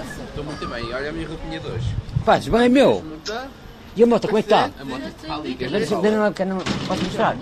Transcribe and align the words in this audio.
Estou 0.00 0.44
muito 0.44 0.66
bem. 0.66 0.92
Olha 0.92 1.10
a 1.10 1.12
minha 1.12 1.28
roupinha 1.28 1.60
de 1.60 1.66
hoje. 1.66 1.94
Faz 2.24 2.48
bem, 2.48 2.68
meu. 2.68 3.04
E 3.96 4.02
a 4.02 4.06
moto, 4.06 4.26
como 4.26 4.38
é 4.38 4.42
que 4.42 4.52
está? 4.52 4.70
A 4.80 4.84
moto 4.84 5.02
está 5.06 5.34
ali. 5.34 5.54
queres 5.54 5.90
Dá 5.90 6.00
ver? 6.00 6.10
não 6.12 6.18
lá, 6.20 6.32
não, 6.46 6.58
posso 6.86 7.04
mostrar? 7.04 7.36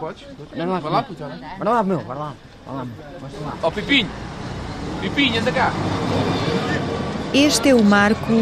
Podes? 0.00 0.26
Não, 0.56 0.66
não, 0.66 0.80
Vai 0.80 0.92
lá, 0.92 1.02
puto. 1.02 1.24
olha. 1.24 1.38
Vai 1.58 1.68
lá, 1.68 1.82
meu, 1.82 1.98
vai 2.00 2.16
lá. 2.16 2.34
Vai 2.66 2.76
lá, 2.76 2.84
meu. 2.84 3.46
Lá. 3.46 3.54
Ó, 3.62 3.70
Pipinho. 3.70 4.10
Pipinho, 5.00 5.40
anda 5.40 5.52
cá. 5.52 5.72
Este 7.32 7.68
é 7.68 7.74
o 7.74 7.84
Marco 7.84 8.32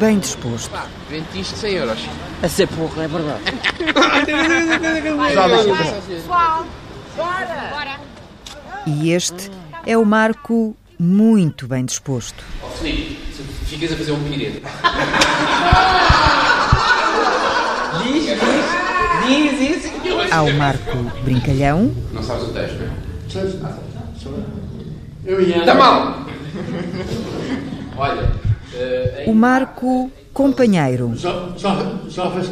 bem 0.00 0.18
disposto. 0.18 0.70
Pá, 0.70 0.86
vende 1.08 1.40
isto 1.40 1.56
100 1.56 1.72
euros. 1.74 2.00
A 2.42 2.48
ser 2.48 2.66
porra, 2.68 3.04
é 3.04 3.08
verdade. 3.08 3.42
E 8.86 9.12
este 9.12 9.50
é 9.84 9.98
o 9.98 10.04
Marco 10.04 10.76
muito 10.98 11.66
bem 11.68 11.84
disposto. 11.84 12.42
Ó, 12.62 12.68
Filipe, 12.68 13.18
se 13.34 13.42
ficas 13.66 13.92
a 13.92 13.96
fazer 13.96 14.12
um 14.12 14.22
pirete. 14.24 14.62
Diz, 18.02 18.24
diz, 19.26 19.60
diz 19.60 19.76
isso. 19.84 19.88
Há 20.30 20.42
o 20.42 20.52
Marco 20.54 20.98
brincalhão, 21.24 21.94
Não 22.12 22.22
sabes 22.22 22.44
o 22.44 22.52
texto, 22.52 22.78
não 22.78 22.86
é? 22.86 24.44
Eu 25.24 25.40
Está 25.40 25.74
mal! 25.74 26.26
Olha, 27.96 28.30
eh, 28.74 29.24
o 29.26 29.34
Marco 29.34 30.10
companheiro, 30.32 31.12
Só, 31.16 31.52
só, 31.56 31.98
só 32.08 32.30
faz. 32.30 32.48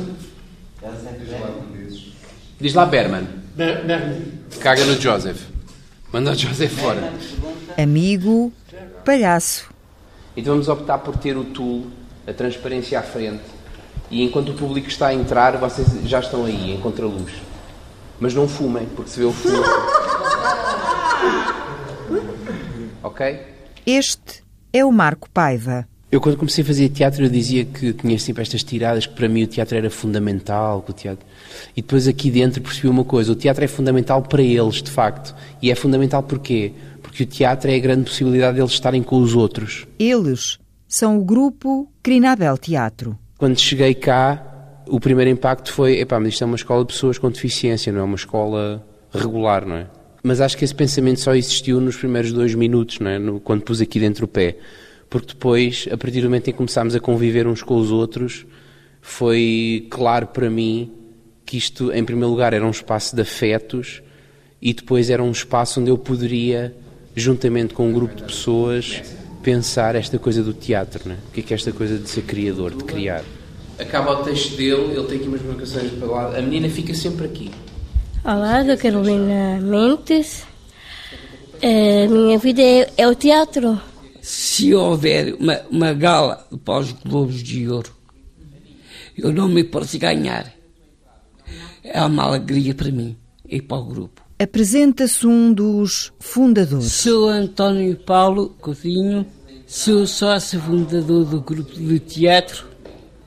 diz 2.60 2.74
lá 2.74 2.84
Berman. 2.86 3.26
Ber- 3.54 3.84
Ber- 3.84 4.22
Caga 4.60 4.84
no 4.84 5.00
Joseph. 5.00 5.40
Manda 6.12 6.30
o 6.30 6.34
Joseph 6.34 6.72
fora. 6.72 7.12
amigo, 7.76 8.52
palhaço. 9.04 9.68
Então 10.36 10.54
vamos 10.54 10.68
optar 10.68 10.98
por 10.98 11.16
ter 11.16 11.36
o 11.36 11.44
tool, 11.44 11.86
a 12.26 12.32
transparência 12.32 12.98
à 12.98 13.02
frente. 13.02 13.42
E 14.10 14.22
enquanto 14.22 14.50
o 14.50 14.54
público 14.54 14.88
está 14.88 15.08
a 15.08 15.14
entrar, 15.14 15.56
vocês 15.56 15.88
já 16.04 16.20
estão 16.20 16.44
aí, 16.44 16.72
em 16.72 16.80
contraluz. 16.80 17.32
Mas 18.20 18.34
não 18.34 18.48
fumem, 18.48 18.86
porque 18.86 19.10
se 19.10 19.18
vê 19.18 19.24
o 19.24 19.32
fumo. 19.32 19.62
ok? 23.02 23.40
Este 23.84 24.44
é 24.72 24.84
o 24.84 24.92
Marco 24.92 25.28
Paiva. 25.30 25.88
Eu 26.10 26.20
quando 26.20 26.36
comecei 26.36 26.62
a 26.62 26.66
fazer 26.66 26.88
teatro 26.90 27.24
eu 27.24 27.28
dizia 27.28 27.64
que 27.64 27.92
tinha 27.92 28.16
sempre 28.18 28.42
estas 28.42 28.62
tiradas, 28.62 29.06
que 29.06 29.14
para 29.14 29.28
mim 29.28 29.42
o 29.42 29.46
teatro 29.46 29.76
era 29.76 29.90
fundamental, 29.90 30.80
que 30.82 30.90
o 30.92 30.94
teatro... 30.94 31.26
E 31.76 31.82
depois 31.82 32.06
aqui 32.06 32.30
dentro 32.30 32.62
percebi 32.62 32.86
uma 32.88 33.04
coisa, 33.04 33.32
o 33.32 33.34
teatro 33.34 33.64
é 33.64 33.66
fundamental 33.66 34.22
para 34.22 34.40
eles, 34.42 34.82
de 34.82 34.90
facto. 34.90 35.34
E 35.60 35.70
é 35.70 35.74
fundamental 35.74 36.22
porquê? 36.22 36.72
Porque 37.02 37.24
o 37.24 37.26
teatro 37.26 37.70
é 37.70 37.74
a 37.74 37.78
grande 37.80 38.04
possibilidade 38.04 38.56
deles 38.56 38.70
estarem 38.70 39.02
com 39.02 39.16
os 39.20 39.34
outros. 39.34 39.84
Eles 39.98 40.58
são 40.86 41.18
o 41.18 41.24
grupo 41.24 41.90
Crinabel 42.02 42.56
Teatro. 42.56 43.18
Quando 43.36 43.58
cheguei 43.58 43.92
cá, 43.94 44.82
o 44.88 45.00
primeiro 45.00 45.30
impacto 45.30 45.72
foi, 45.72 45.98
epá, 45.98 46.20
mas 46.20 46.30
isto 46.34 46.44
é 46.44 46.46
uma 46.46 46.56
escola 46.56 46.82
de 46.84 46.92
pessoas 46.92 47.18
com 47.18 47.28
deficiência, 47.30 47.92
não 47.92 48.00
é 48.00 48.04
uma 48.04 48.14
escola 48.16 48.86
regular, 49.12 49.66
não 49.66 49.74
é? 49.76 49.86
Mas 50.22 50.40
acho 50.40 50.56
que 50.56 50.64
esse 50.64 50.74
pensamento 50.74 51.20
só 51.20 51.34
existiu 51.34 51.80
nos 51.80 51.96
primeiros 51.96 52.32
dois 52.32 52.54
minutos, 52.54 53.00
não 53.00 53.10
é? 53.10 53.18
No- 53.18 53.40
quando 53.40 53.62
pus 53.62 53.80
aqui 53.80 53.98
dentro 53.98 54.24
o 54.24 54.28
pé. 54.28 54.56
Porque 55.08 55.28
depois, 55.28 55.88
a 55.90 55.96
partir 55.96 56.20
do 56.20 56.24
momento 56.24 56.48
em 56.48 56.52
que 56.52 56.56
começámos 56.56 56.94
a 56.94 57.00
conviver 57.00 57.46
uns 57.46 57.62
com 57.62 57.76
os 57.76 57.90
outros, 57.90 58.44
foi 59.00 59.86
claro 59.90 60.26
para 60.26 60.50
mim 60.50 60.92
que 61.44 61.56
isto, 61.56 61.92
em 61.92 62.04
primeiro 62.04 62.30
lugar, 62.30 62.52
era 62.52 62.66
um 62.66 62.70
espaço 62.70 63.14
de 63.14 63.22
afetos 63.22 64.02
e 64.60 64.74
depois 64.74 65.10
era 65.10 65.22
um 65.22 65.30
espaço 65.30 65.80
onde 65.80 65.90
eu 65.90 65.96
poderia, 65.96 66.74
juntamente 67.14 67.72
com 67.72 67.88
um 67.88 67.92
grupo 67.92 68.16
de 68.16 68.24
pessoas, 68.24 69.00
pensar 69.42 69.94
esta 69.94 70.18
coisa 70.18 70.42
do 70.42 70.52
teatro, 70.52 71.02
não 71.06 71.14
é? 71.14 71.18
O 71.28 71.32
que 71.32 71.40
é 71.40 71.42
que 71.44 71.54
é 71.54 71.56
esta 71.56 71.70
coisa 71.72 71.96
de 71.98 72.08
ser 72.08 72.22
criador, 72.22 72.74
de 72.74 72.82
criar? 72.82 73.22
Acaba 73.78 74.20
o 74.20 74.24
texto 74.24 74.56
dele, 74.56 74.96
ele 74.96 75.04
tem 75.04 75.18
aqui 75.18 75.28
umas 75.28 75.42
marcações 75.42 75.92
para 75.92 76.08
lá, 76.08 76.36
a 76.36 76.42
menina 76.42 76.68
fica 76.68 76.92
sempre 76.92 77.26
aqui. 77.26 77.50
Olá, 78.24 78.64
sou 78.64 78.76
Carolina 78.76 79.60
Mendes. 79.60 80.44
A 81.62 82.10
minha 82.10 82.38
vida 82.38 82.60
é, 82.60 82.90
é 82.96 83.06
o 83.06 83.14
teatro. 83.14 83.80
Se 84.26 84.74
houver 84.74 85.36
uma, 85.38 85.60
uma 85.70 85.92
gala 85.92 86.44
para 86.64 86.80
os 86.80 86.90
Globos 86.90 87.40
de 87.44 87.68
Ouro, 87.68 87.92
eu 89.16 89.32
não 89.32 89.48
me 89.48 89.62
posso 89.62 89.96
ganhar. 90.00 90.52
É 91.84 92.02
uma 92.02 92.24
alegria 92.24 92.74
para 92.74 92.90
mim 92.90 93.16
e 93.48 93.62
para 93.62 93.76
o 93.76 93.84
grupo. 93.84 94.22
Apresenta-se 94.36 95.24
um 95.28 95.52
dos 95.52 96.12
fundadores. 96.18 96.90
Sou 96.90 97.28
António 97.28 97.96
Paulo 97.98 98.48
Coutinho, 98.60 99.24
sou 99.64 100.04
sócio 100.08 100.60
fundador 100.60 101.24
do 101.24 101.40
grupo 101.40 101.72
de 101.72 102.00
teatro 102.00 102.66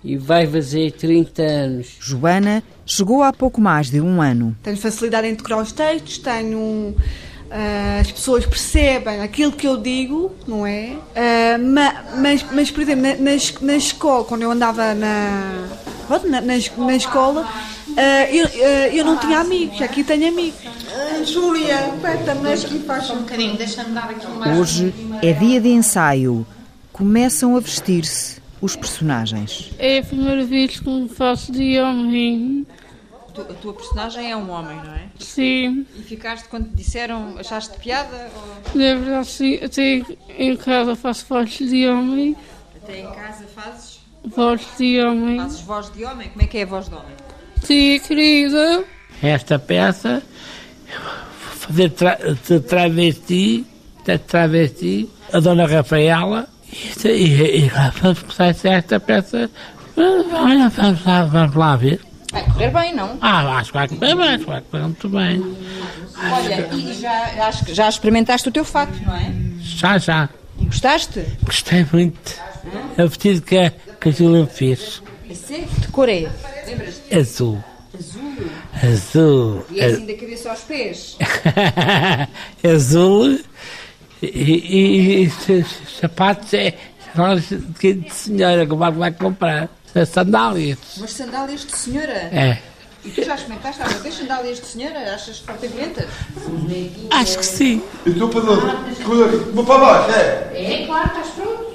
e 0.03 0.17
vai 0.17 0.45
fazer 0.45 0.91
30 0.91 1.41
anos. 1.41 1.95
Joana 2.01 2.61
chegou 2.85 3.23
há 3.23 3.31
pouco 3.31 3.61
mais 3.61 3.89
de 3.89 4.01
um 4.01 4.21
ano. 4.21 4.53
Tenho 4.61 4.75
facilidade 4.75 5.27
em 5.27 5.33
decorar 5.33 5.61
os 5.61 5.71
textos, 5.71 6.17
tenho. 6.17 6.93
Ah, 7.51 7.99
as 8.01 8.11
pessoas 8.11 8.45
percebem 8.45 9.21
aquilo 9.21 9.51
que 9.51 9.67
eu 9.67 9.77
digo, 9.77 10.31
não 10.47 10.65
é? 10.65 10.93
Ah, 11.15 11.57
ma- 11.57 12.03
mas, 12.17 12.45
mas, 12.51 12.71
por 12.71 12.81
exemplo, 12.81 13.03
na, 13.03 13.15
na, 13.15 13.33
es- 13.35 13.55
na 13.61 13.75
escola, 13.75 14.23
quando 14.25 14.41
eu 14.43 14.51
andava 14.51 14.93
na, 14.93 15.67
pronto, 16.07 16.27
na, 16.29 16.41
na, 16.41 16.55
es- 16.57 16.71
na 16.77 16.95
escola, 16.95 17.47
ah, 17.97 18.29
eu, 18.31 18.47
eu 18.93 19.03
não 19.05 19.17
tinha 19.17 19.39
amigos, 19.39 19.81
aqui 19.81 20.03
tenho 20.03 20.27
amigos. 20.27 20.59
Júlia, 21.25 21.93
peta-me 22.01 22.53
aqui, 22.53 22.79
faz 22.79 23.09
Um 23.09 23.17
bocadinho, 23.19 23.55
deixa-me 23.57 23.91
dar 23.93 24.05
aqui 24.09 24.25
mais. 24.37 24.57
Hoje 24.57 24.93
é 25.21 25.33
dia 25.33 25.59
de 25.61 25.69
ensaio. 25.69 26.45
Começam 26.93 27.55
a 27.55 27.59
vestir-se 27.59 28.39
os 28.61 28.75
personagens. 28.75 29.71
É 29.77 29.99
a 29.99 30.03
primeira 30.03 30.43
vez 30.45 30.79
que 30.79 30.89
me 30.89 31.07
faço 31.07 31.51
de 31.51 31.79
homem. 31.79 32.65
Tu- 33.45 33.51
A 33.51 33.55
tua 33.55 33.73
personagem 33.73 34.31
é 34.31 34.35
um 34.35 34.49
homem, 34.49 34.75
não 34.77 34.93
é? 34.95 35.03
Sim, 35.19 35.85
E 35.95 36.01
ficaste 36.03 36.47
quando 36.49 36.69
te 36.69 36.75
disseram, 36.75 37.35
achaste 37.37 37.77
piada? 37.77 38.29
Ou 38.35 38.79
na 38.79 38.95
verdade, 38.95 39.27
sim, 39.27 39.55
até 39.63 40.01
em 40.37 40.55
casa 40.57 40.95
faço 40.95 41.25
voz 41.29 41.49
de 41.57 41.87
homem. 41.87 42.35
até 42.83 42.99
em 42.99 43.11
casa 43.11 43.45
fazes, 43.55 43.99
Voz 44.25 44.61
de 44.77 44.99
homem. 45.01 45.37
fazes 45.39 45.61
voz 45.61 45.91
de 45.93 46.03
homem? 46.05 46.29
Como 46.29 46.41
é 46.43 46.47
que 46.47 46.57
é 46.57 46.63
a 46.63 46.65
voz 46.65 46.89
de 46.89 46.95
homem? 46.95 47.15
Sim, 47.63 47.99
querida. 48.05 48.83
esta 49.21 49.57
peça, 49.59 50.21
fazer 51.59 51.89
tra 51.91 52.15
de 52.47 52.59
travesti, 52.61 53.65
de 54.05 54.17
travesti, 54.17 55.09
a 55.31 55.39
Dona 55.39 55.65
Rafaela, 55.67 56.47
e, 56.71 57.07
e, 57.09 57.65
e 57.65 57.71
vamos 58.01 58.19
começar 58.23 58.69
esta 58.69 58.99
peça. 58.99 59.49
Olha, 59.97 60.69
vamos 60.69 61.05
lá, 61.05 61.25
vamos 61.25 61.55
lá 61.55 61.75
ver. 61.75 61.99
Correr 62.59 62.71
bem, 62.71 62.93
não? 62.95 63.17
Ah, 63.21 63.57
acho 63.57 63.71
que 63.71 63.77
vai 63.77 63.87
correr 63.87 64.15
bem, 64.15 64.27
acho 64.29 64.39
que 64.39 64.45
vai 64.51 64.61
correr 64.61 64.83
muito 64.83 65.09
bem. 65.09 65.55
Olha, 66.33 66.69
e 66.75 66.93
já, 66.93 67.47
acho 67.47 67.65
que 67.65 67.73
já 67.73 67.87
experimentaste 67.87 68.49
o 68.49 68.51
teu 68.51 68.65
fato, 68.65 68.93
não 69.05 69.15
é? 69.15 69.33
Já, 69.61 69.97
já. 69.97 70.27
E 70.59 70.65
gostaste? 70.65 71.23
Gostei 71.43 71.85
muito. 71.91 72.35
É 72.97 73.03
o 73.05 73.07
vestido 73.07 73.41
que, 73.41 73.57
a- 73.57 73.71
que 73.71 74.09
a 74.09 74.11
Júlia 74.11 74.41
me 74.41 74.47
fez. 74.47 75.01
É? 75.29 75.33
De 75.79 75.87
cor 75.87 76.09
é? 76.09 76.29
Azul. 77.17 77.63
Azul. 77.97 78.33
Azul. 78.83 79.65
E 79.71 79.79
é 79.79 79.85
assim 79.85 80.05
da 80.05 80.13
cabeça 80.15 80.49
aos 80.49 80.59
pés. 80.61 81.17
Azul. 82.63 83.39
E, 84.21 84.27
e, 84.27 85.23
e 85.23 85.29
sa- 85.29 85.69
sapatos 86.01 86.53
é 86.53 86.75
de 87.81 88.13
senhora 88.13 88.65
que 88.65 88.73
o 88.73 88.77
Marco 88.77 88.99
vai 88.99 89.11
comprar. 89.11 89.69
Sandálias. 90.07 90.77
Umas 90.97 91.11
sandálias 91.11 91.65
de 91.65 91.75
senhora. 91.75 92.13
É. 92.13 92.61
E 93.03 93.09
tu 93.11 93.23
já 93.23 93.35
experimentaste 93.35 93.81
alguma 93.81 93.99
vez 94.01 94.15
sandálias 94.15 94.59
de 94.59 94.65
senhora? 94.67 95.13
Achas 95.15 95.39
forteventas? 95.39 96.05
Acho 97.11 97.37
que 97.39 97.45
sim. 97.45 97.81
Estou 98.05 98.29
para 98.29 98.41
Vou 98.41 99.65
para 99.65 99.77
baixo, 99.79 100.11
é? 100.19 100.51
É, 100.83 100.85
claro, 100.85 101.07
estás 101.07 101.27
pronto. 101.29 101.69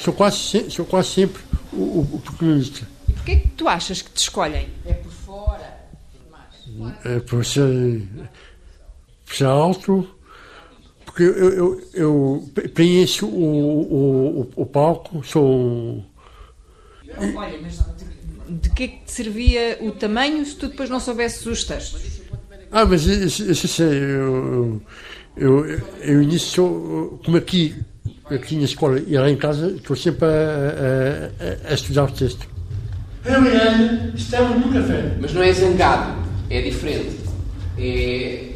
Sou 0.00 0.12
quase, 0.14 0.36
se- 0.38 0.70
sou 0.70 0.84
quase 0.86 1.08
sempre 1.08 1.42
o, 1.72 1.76
o, 1.76 2.00
o 2.14 2.20
protagonista. 2.20 2.86
E 3.08 3.12
porquê 3.12 3.36
que 3.36 3.48
tu 3.48 3.68
achas 3.68 4.00
que 4.02 4.10
te 4.10 4.18
escolhem? 4.18 4.68
É 4.86 4.92
por 4.94 5.12
fora. 5.12 5.80
É, 7.04 7.20
por, 7.20 7.44
ser, 7.44 8.02
por 9.26 9.34
ser 9.36 9.44
alto, 9.44 10.08
porque 11.04 11.24
eu, 11.24 11.52
eu, 11.52 11.88
eu 11.92 12.50
preencho 12.74 13.26
o, 13.26 13.30
o, 13.34 14.40
o, 14.56 14.62
o 14.62 14.66
palco, 14.66 15.22
sou. 15.24 16.02
Olha, 17.18 17.58
mas 17.62 17.78
de, 17.96 18.54
de 18.54 18.70
que 18.70 18.84
é 18.84 18.88
que 18.88 19.04
te 19.04 19.12
servia 19.12 19.78
o 19.80 19.90
tamanho 19.92 20.44
se 20.44 20.54
tu 20.56 20.68
depois 20.68 20.88
não 20.88 21.00
soubesses 21.00 21.44
os 21.46 21.64
textos? 21.64 22.20
Ah, 22.72 22.84
mas 22.84 23.04
isso, 23.04 23.50
isso 23.50 23.66
sei, 23.66 23.88
eu, 23.88 24.80
eu, 25.36 25.66
eu, 26.00 26.22
início, 26.22 27.20
como 27.24 27.36
aqui, 27.36 27.74
aqui 28.26 28.56
na 28.56 28.64
escola 28.64 29.00
e 29.00 29.18
lá 29.18 29.28
em 29.28 29.36
casa, 29.36 29.72
estou 29.72 29.96
sempre 29.96 30.24
a, 30.26 30.28
a, 30.28 31.68
a, 31.68 31.72
a 31.72 31.74
estudar 31.74 32.04
o 32.04 32.12
texto. 32.12 32.48
Eu 33.24 33.44
e 33.44 33.48
Ana 33.48 34.12
estamos 34.14 34.64
no 34.64 34.72
café. 34.72 35.16
Mas 35.20 35.34
não 35.34 35.42
é 35.42 35.52
zangado, 35.52 36.22
é 36.48 36.62
diferente. 36.62 37.16
É. 37.78 38.50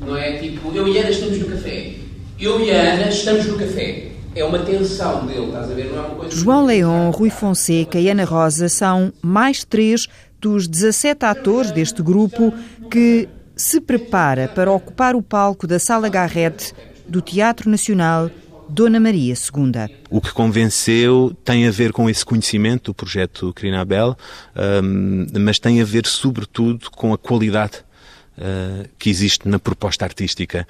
Não 0.00 0.16
é 0.16 0.38
tipo, 0.38 0.72
eu 0.74 0.88
e 0.88 0.98
Ana 0.98 1.10
estamos 1.10 1.38
no 1.38 1.46
café. 1.46 1.92
Eu 2.40 2.60
e 2.60 2.70
a 2.70 2.94
Ana 2.94 3.08
estamos 3.08 3.46
no 3.46 3.58
café. 3.58 4.13
É 4.34 4.44
uma 4.44 4.58
tensão 4.60 5.26
dele, 5.26 5.46
estás 5.46 5.70
a 5.70 5.74
ver? 5.74 5.90
Não 5.90 5.96
é 5.96 6.06
uma 6.06 6.14
coisa. 6.16 6.36
João 6.36 6.66
Leão, 6.66 7.10
Rui 7.10 7.30
Fonseca 7.30 7.98
e 7.98 8.08
Ana 8.08 8.24
Rosa 8.24 8.68
são 8.68 9.12
mais 9.22 9.64
três 9.64 10.08
dos 10.40 10.66
17 10.66 11.24
atores 11.24 11.70
deste 11.70 12.02
grupo 12.02 12.52
que 12.90 13.28
se 13.56 13.80
prepara 13.80 14.48
para 14.48 14.70
ocupar 14.70 15.14
o 15.14 15.22
palco 15.22 15.66
da 15.66 15.78
Sala 15.78 16.08
Garrett 16.08 16.74
do 17.08 17.20
Teatro 17.20 17.70
Nacional 17.70 18.30
Dona 18.68 18.98
Maria 18.98 19.34
II. 19.34 19.94
O 20.10 20.20
que 20.20 20.32
convenceu 20.32 21.36
tem 21.44 21.66
a 21.66 21.70
ver 21.70 21.92
com 21.92 22.10
esse 22.10 22.24
conhecimento 22.24 22.90
do 22.90 22.94
projeto 22.94 23.52
Crinabel, 23.52 24.16
um, 24.82 25.26
mas 25.38 25.58
tem 25.58 25.80
a 25.80 25.84
ver 25.84 26.06
sobretudo 26.06 26.90
com 26.90 27.12
a 27.12 27.18
qualidade 27.18 27.84
uh, 28.38 28.88
que 28.98 29.10
existe 29.10 29.48
na 29.48 29.58
proposta 29.58 30.04
artística. 30.04 30.66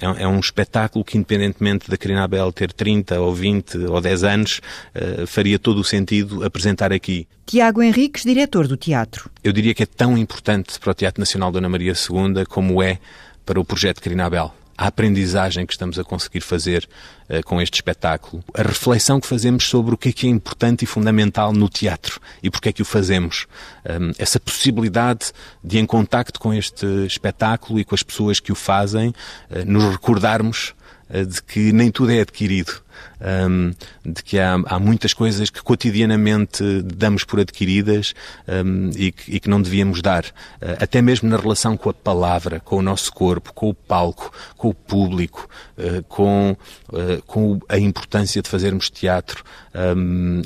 É, 0.00 0.22
é, 0.22 0.28
um 0.28 0.38
espetáculo 0.38 1.04
que, 1.04 1.18
independentemente 1.18 1.90
da 1.90 1.96
Crinabel 1.96 2.52
ter 2.52 2.72
30 2.72 3.20
ou 3.20 3.34
20 3.34 3.78
ou 3.86 4.00
10 4.00 4.24
anos, 4.24 4.60
uh, 4.94 5.26
faria 5.26 5.58
todo 5.58 5.78
o 5.78 5.84
sentido 5.84 6.44
apresentar 6.44 6.92
aqui. 6.92 7.26
Tiago 7.46 7.82
Henriques, 7.82 8.22
diretor 8.22 8.68
do 8.68 8.76
teatro. 8.76 9.30
Eu 9.42 9.52
diria 9.52 9.74
que 9.74 9.82
é 9.82 9.86
tão 9.86 10.16
importante 10.16 10.78
para 10.78 10.90
o 10.90 10.94
Teatro 10.94 11.20
Nacional 11.20 11.50
Dona 11.50 11.68
Maria 11.68 11.92
II 11.92 12.44
como 12.46 12.82
é 12.82 12.98
para 13.44 13.58
o 13.58 13.64
projeto 13.64 14.00
Crinabel 14.00 14.54
a 14.78 14.86
aprendizagem 14.86 15.66
que 15.66 15.72
estamos 15.72 15.98
a 15.98 16.04
conseguir 16.04 16.40
fazer 16.40 16.88
uh, 17.28 17.42
com 17.44 17.60
este 17.60 17.74
espetáculo, 17.74 18.44
a 18.54 18.62
reflexão 18.62 19.20
que 19.20 19.26
fazemos 19.26 19.68
sobre 19.68 19.92
o 19.92 19.98
que 19.98 20.10
é 20.10 20.12
que 20.12 20.26
é 20.28 20.30
importante 20.30 20.84
e 20.84 20.86
fundamental 20.86 21.52
no 21.52 21.68
teatro 21.68 22.20
e 22.40 22.48
porque 22.48 22.68
é 22.68 22.72
que 22.72 22.80
o 22.80 22.84
fazemos, 22.84 23.48
um, 23.84 24.12
essa 24.16 24.38
possibilidade 24.38 25.32
de, 25.64 25.78
em 25.78 25.84
contacto 25.84 26.38
com 26.38 26.54
este 26.54 26.86
espetáculo 27.04 27.80
e 27.80 27.84
com 27.84 27.96
as 27.96 28.04
pessoas 28.04 28.38
que 28.38 28.52
o 28.52 28.54
fazem, 28.54 29.08
uh, 29.08 29.64
nos 29.66 29.90
recordarmos 29.90 30.74
de 31.10 31.42
que 31.42 31.72
nem 31.72 31.90
tudo 31.90 32.12
é 32.12 32.20
adquirido 32.20 32.82
um, 33.20 33.72
de 34.04 34.22
que 34.22 34.38
há, 34.38 34.54
há, 34.66 34.78
muitas 34.78 35.12
coisas 35.12 35.50
que 35.50 35.62
cotidianamente 35.62 36.62
damos 36.82 37.24
por 37.24 37.40
adquiridas 37.40 38.14
um, 38.46 38.90
e, 38.96 39.12
que, 39.12 39.36
e, 39.36 39.40
que, 39.40 39.48
não 39.48 39.60
devíamos 39.60 40.00
dar. 40.00 40.24
Uh, 40.24 40.78
até 40.80 41.02
mesmo 41.02 41.28
na 41.28 41.36
relação 41.36 41.76
com 41.76 41.90
a 41.90 41.94
palavra, 41.94 42.60
com 42.60 42.76
o 42.76 42.82
nosso 42.82 43.12
corpo, 43.12 43.52
com 43.52 43.68
o 43.68 43.74
palco, 43.74 44.32
com 44.56 44.68
o 44.68 44.74
público, 44.74 45.48
uh, 45.76 46.02
com, 46.04 46.56
uh, 46.90 47.22
com 47.26 47.58
a 47.68 47.78
importância 47.78 48.40
de 48.40 48.48
fazermos 48.48 48.88
teatro. 48.90 49.44
Um, 49.74 50.42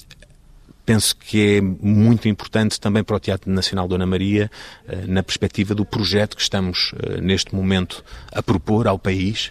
penso 0.84 1.14
que 1.16 1.58
é 1.58 1.60
muito 1.60 2.28
importante 2.28 2.80
também 2.80 3.04
para 3.04 3.16
o 3.16 3.20
Teatro 3.20 3.50
Nacional 3.52 3.86
Dona 3.86 4.04
Maria, 4.04 4.50
na 5.06 5.22
perspectiva 5.22 5.76
do 5.76 5.84
projeto 5.84 6.36
que 6.36 6.42
estamos 6.42 6.92
neste 7.22 7.54
momento 7.54 8.04
a 8.32 8.42
propor 8.42 8.88
ao 8.88 8.98
país, 8.98 9.50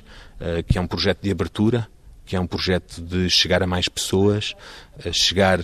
que 0.67 0.77
é 0.77 0.81
um 0.81 0.87
projeto 0.87 1.21
de 1.21 1.31
abertura, 1.31 1.87
que 2.25 2.35
é 2.35 2.39
um 2.39 2.47
projeto 2.47 3.01
de 3.01 3.29
chegar 3.29 3.61
a 3.61 3.67
mais 3.67 3.87
pessoas, 3.87 4.55
a 5.05 5.11
chegar 5.11 5.59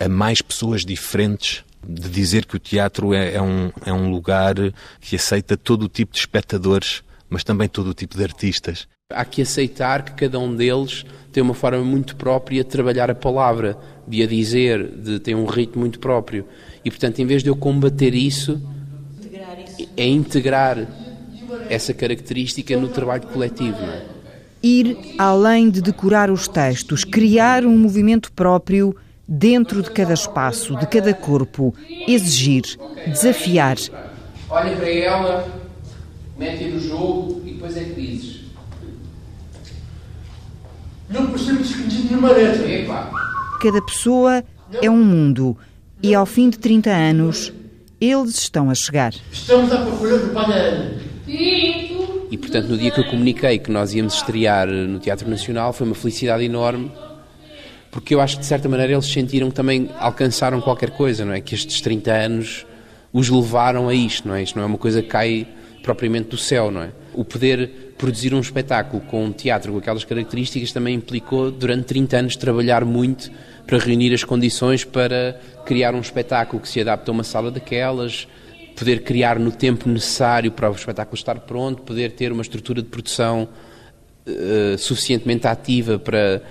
a 0.00 0.08
mais 0.08 0.42
pessoas 0.42 0.84
diferentes, 0.84 1.64
de 1.86 2.08
dizer 2.08 2.44
que 2.46 2.56
o 2.56 2.58
teatro 2.58 3.12
é, 3.14 3.34
é, 3.34 3.42
um, 3.42 3.70
é 3.84 3.92
um 3.92 4.10
lugar 4.10 4.54
que 5.00 5.16
aceita 5.16 5.56
todo 5.56 5.84
o 5.84 5.88
tipo 5.88 6.12
de 6.12 6.18
espectadores, 6.18 7.02
mas 7.28 7.44
também 7.44 7.68
todo 7.68 7.88
o 7.88 7.94
tipo 7.94 8.16
de 8.16 8.22
artistas. 8.22 8.86
Há 9.12 9.24
que 9.24 9.42
aceitar 9.42 10.04
que 10.04 10.12
cada 10.12 10.38
um 10.38 10.54
deles 10.54 11.04
tem 11.32 11.42
uma 11.42 11.54
forma 11.54 11.84
muito 11.84 12.16
própria 12.16 12.62
de 12.62 12.70
trabalhar 12.70 13.10
a 13.10 13.14
palavra, 13.14 13.76
de 14.06 14.22
a 14.22 14.26
dizer, 14.26 14.86
de 14.88 15.18
ter 15.18 15.34
um 15.34 15.46
ritmo 15.46 15.80
muito 15.80 15.98
próprio. 15.98 16.46
E, 16.84 16.90
portanto, 16.90 17.20
em 17.20 17.26
vez 17.26 17.42
de 17.42 17.48
eu 17.48 17.56
combater 17.56 18.14
isso, 18.14 18.60
é 19.96 20.06
integrar 20.06 20.78
essa 21.68 21.94
característica 21.94 22.76
no 22.76 22.88
trabalho 22.88 23.26
coletivo. 23.26 23.80
Não 23.80 23.92
é? 23.92 24.12
ir 24.62 24.96
além 25.18 25.68
de 25.68 25.82
decorar 25.82 26.30
os 26.30 26.46
textos, 26.46 27.04
criar 27.04 27.64
um 27.64 27.76
movimento 27.76 28.30
próprio 28.32 28.94
dentro 29.26 29.82
de 29.82 29.90
cada 29.90 30.14
espaço, 30.14 30.76
de 30.76 30.86
cada 30.86 31.12
corpo, 31.12 31.74
exigir, 32.06 32.62
desafiar. 33.06 33.76
Olha 34.48 34.76
para 34.76 34.90
ela, 34.90 35.48
mete 36.38 36.64
no 36.64 36.80
jogo 36.80 37.42
e 37.44 37.52
depois 37.52 37.76
é 37.76 37.84
que 37.84 38.00
dizes. 38.00 38.42
Não 41.10 41.26
percebes 41.26 41.74
que 41.74 42.04
nenhuma 42.04 42.32
dessas. 42.32 42.64
Cada 43.60 43.82
pessoa 43.82 44.44
é 44.80 44.90
um 44.90 45.04
mundo 45.04 45.56
e 46.02 46.14
ao 46.14 46.26
fim 46.26 46.48
de 46.48 46.58
30 46.58 46.90
anos 46.90 47.52
eles 48.00 48.36
estão 48.38 48.70
a 48.70 48.74
chegar. 48.74 49.12
Estamos 49.30 49.72
à 49.72 49.82
procura 49.82 50.18
do 50.18 50.32
Pai 50.32 51.01
e, 52.30 52.36
portanto, 52.36 52.68
no 52.68 52.76
dia 52.76 52.90
que 52.90 53.00
eu 53.00 53.04
comuniquei 53.04 53.58
que 53.58 53.70
nós 53.70 53.94
íamos 53.94 54.14
estrear 54.14 54.68
no 54.68 54.98
Teatro 54.98 55.28
Nacional, 55.28 55.72
foi 55.72 55.86
uma 55.86 55.94
felicidade 55.94 56.44
enorme, 56.44 56.92
porque 57.90 58.14
eu 58.14 58.20
acho 58.20 58.36
que, 58.36 58.40
de 58.40 58.46
certa 58.46 58.68
maneira, 58.68 58.92
eles 58.92 59.06
sentiram 59.06 59.48
que 59.48 59.54
também 59.54 59.90
alcançaram 59.98 60.60
qualquer 60.60 60.90
coisa, 60.90 61.24
não 61.24 61.32
é? 61.32 61.40
Que 61.40 61.54
estes 61.54 61.80
30 61.80 62.12
anos 62.12 62.66
os 63.12 63.28
levaram 63.28 63.88
a 63.88 63.94
isto, 63.94 64.28
não 64.28 64.34
é? 64.34 64.42
Isto 64.42 64.56
não 64.56 64.62
é 64.62 64.66
uma 64.66 64.78
coisa 64.78 65.02
que 65.02 65.08
cai 65.08 65.46
propriamente 65.82 66.28
do 66.28 66.38
céu, 66.38 66.70
não 66.70 66.82
é? 66.82 66.90
O 67.14 67.24
poder 67.24 67.94
produzir 67.98 68.34
um 68.34 68.40
espetáculo 68.40 69.02
com 69.02 69.24
um 69.24 69.32
teatro 69.32 69.72
com 69.72 69.78
aquelas 69.78 70.04
características 70.04 70.72
também 70.72 70.94
implicou, 70.94 71.50
durante 71.50 71.84
30 71.84 72.16
anos, 72.16 72.36
trabalhar 72.36 72.84
muito 72.84 73.30
para 73.66 73.78
reunir 73.78 74.12
as 74.12 74.24
condições 74.24 74.84
para 74.84 75.38
criar 75.64 75.94
um 75.94 76.00
espetáculo 76.00 76.60
que 76.60 76.68
se 76.68 76.80
adapte 76.80 77.10
a 77.10 77.12
uma 77.12 77.24
sala 77.24 77.50
daquelas, 77.50 78.26
poder 78.76 79.02
criar 79.02 79.38
no 79.38 79.50
tempo 79.50 79.88
necessário 79.88 80.50
para 80.50 80.70
o 80.70 80.74
espetáculo 80.74 81.16
estar 81.16 81.38
pronto, 81.40 81.82
poder 81.82 82.12
ter 82.12 82.32
uma 82.32 82.42
estrutura 82.42 82.82
de 82.82 82.88
produção 82.88 83.48
uh, 84.26 84.78
suficientemente 84.78 85.46
ativa 85.46 85.98
para 85.98 86.42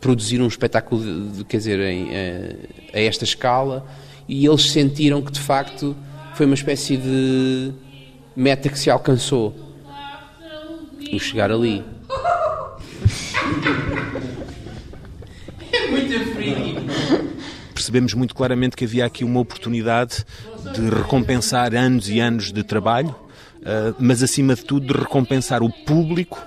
produzir 0.00 0.40
um 0.40 0.46
espetáculo, 0.46 1.30
de, 1.32 1.44
quer 1.44 1.58
dizer, 1.58 1.80
em, 1.80 2.04
uh, 2.04 2.58
a 2.92 3.00
esta 3.00 3.24
escala, 3.24 3.86
e 4.28 4.46
eles 4.46 4.70
sentiram 4.70 5.22
que 5.22 5.32
de 5.32 5.40
facto 5.40 5.96
foi 6.34 6.46
uma 6.46 6.54
espécie 6.54 6.96
de 6.96 7.72
meta 8.36 8.68
que 8.68 8.78
se 8.78 8.90
alcançou, 8.90 9.54
o 11.12 11.18
chegar 11.18 11.50
ali. 11.50 11.82
é 15.72 15.90
muito 15.90 16.34
frio 16.34 16.78
percebemos 17.88 18.12
muito 18.12 18.34
claramente 18.34 18.76
que 18.76 18.84
havia 18.84 19.06
aqui 19.06 19.24
uma 19.24 19.40
oportunidade 19.40 20.22
de 20.74 20.90
recompensar 20.90 21.74
anos 21.74 22.10
e 22.10 22.20
anos 22.20 22.52
de 22.52 22.62
trabalho, 22.62 23.16
eh, 23.64 23.94
mas 23.98 24.22
acima 24.22 24.54
de 24.54 24.62
tudo 24.62 24.92
de 24.92 25.00
recompensar 25.00 25.62
o 25.62 25.70
público 25.70 26.38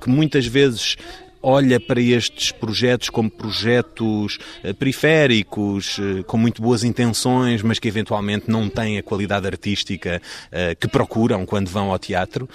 que 0.00 0.08
muitas 0.08 0.46
vezes 0.46 0.96
olha 1.42 1.80
para 1.80 2.00
estes 2.00 2.52
projetos 2.52 3.10
como 3.10 3.28
projetos 3.28 4.38
eh, 4.62 4.72
periféricos, 4.72 5.98
eh, 5.98 6.22
com 6.22 6.38
muito 6.38 6.62
boas 6.62 6.84
intenções, 6.84 7.60
mas 7.60 7.80
que 7.80 7.88
eventualmente 7.88 8.48
não 8.48 8.68
têm 8.68 8.96
a 8.96 9.02
qualidade 9.02 9.48
artística 9.48 10.22
que 10.78 10.86
procuram 10.86 11.44
quando 11.44 11.68
vão 11.68 11.90
ao 11.90 11.98
teatro, 11.98 12.48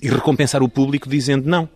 e 0.00 0.08
recompensar 0.08 0.62
o 0.62 0.68
público 0.68 1.08
dizendo: 1.08 1.48
não, 1.48 1.68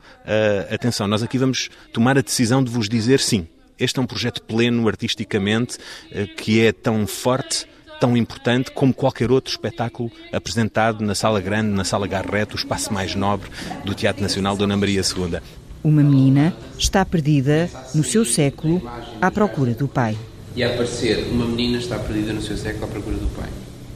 atenção, 0.72 1.08
nós 1.08 1.24
aqui 1.24 1.38
vamos 1.38 1.70
tomar 1.92 2.16
a 2.16 2.20
decisão 2.20 2.62
de 2.62 2.70
vos 2.70 2.88
dizer 2.88 3.18
sim. 3.18 3.48
Este 3.82 3.98
é 3.98 4.02
um 4.02 4.06
projeto 4.06 4.40
pleno 4.42 4.86
artisticamente 4.86 5.76
eh, 6.12 6.26
que 6.26 6.60
é 6.60 6.70
tão 6.70 7.04
forte 7.04 7.66
tão 7.98 8.16
importante 8.16 8.70
como 8.72 8.92
qualquer 8.92 9.30
outro 9.30 9.50
espetáculo 9.50 10.10
apresentado 10.32 11.04
na 11.04 11.14
Sala 11.14 11.40
Grande, 11.40 11.70
na 11.70 11.84
Sala 11.84 12.06
Garrett, 12.08 12.52
o 12.52 12.56
espaço 12.56 12.92
mais 12.92 13.14
nobre 13.14 13.48
do 13.84 13.94
Teatro 13.94 14.20
Nacional 14.22 14.56
Dona 14.56 14.76
Maria 14.76 15.02
II. 15.02 15.38
Uma 15.84 16.02
menina 16.02 16.52
está 16.76 17.04
perdida 17.04 17.70
no 17.94 18.02
seu 18.02 18.24
século 18.24 18.82
à 19.20 19.30
procura 19.30 19.72
do 19.72 19.86
pai. 19.86 20.16
E 20.56 20.64
a 20.64 20.68
aparecer, 20.68 21.28
uma 21.30 21.44
menina 21.44 21.78
está 21.78 21.96
perdida 21.98 22.32
no 22.32 22.42
seu 22.42 22.56
século 22.56 22.84
à 22.84 22.88
procura 22.88 23.16
do 23.16 23.28
pai. 23.36 23.48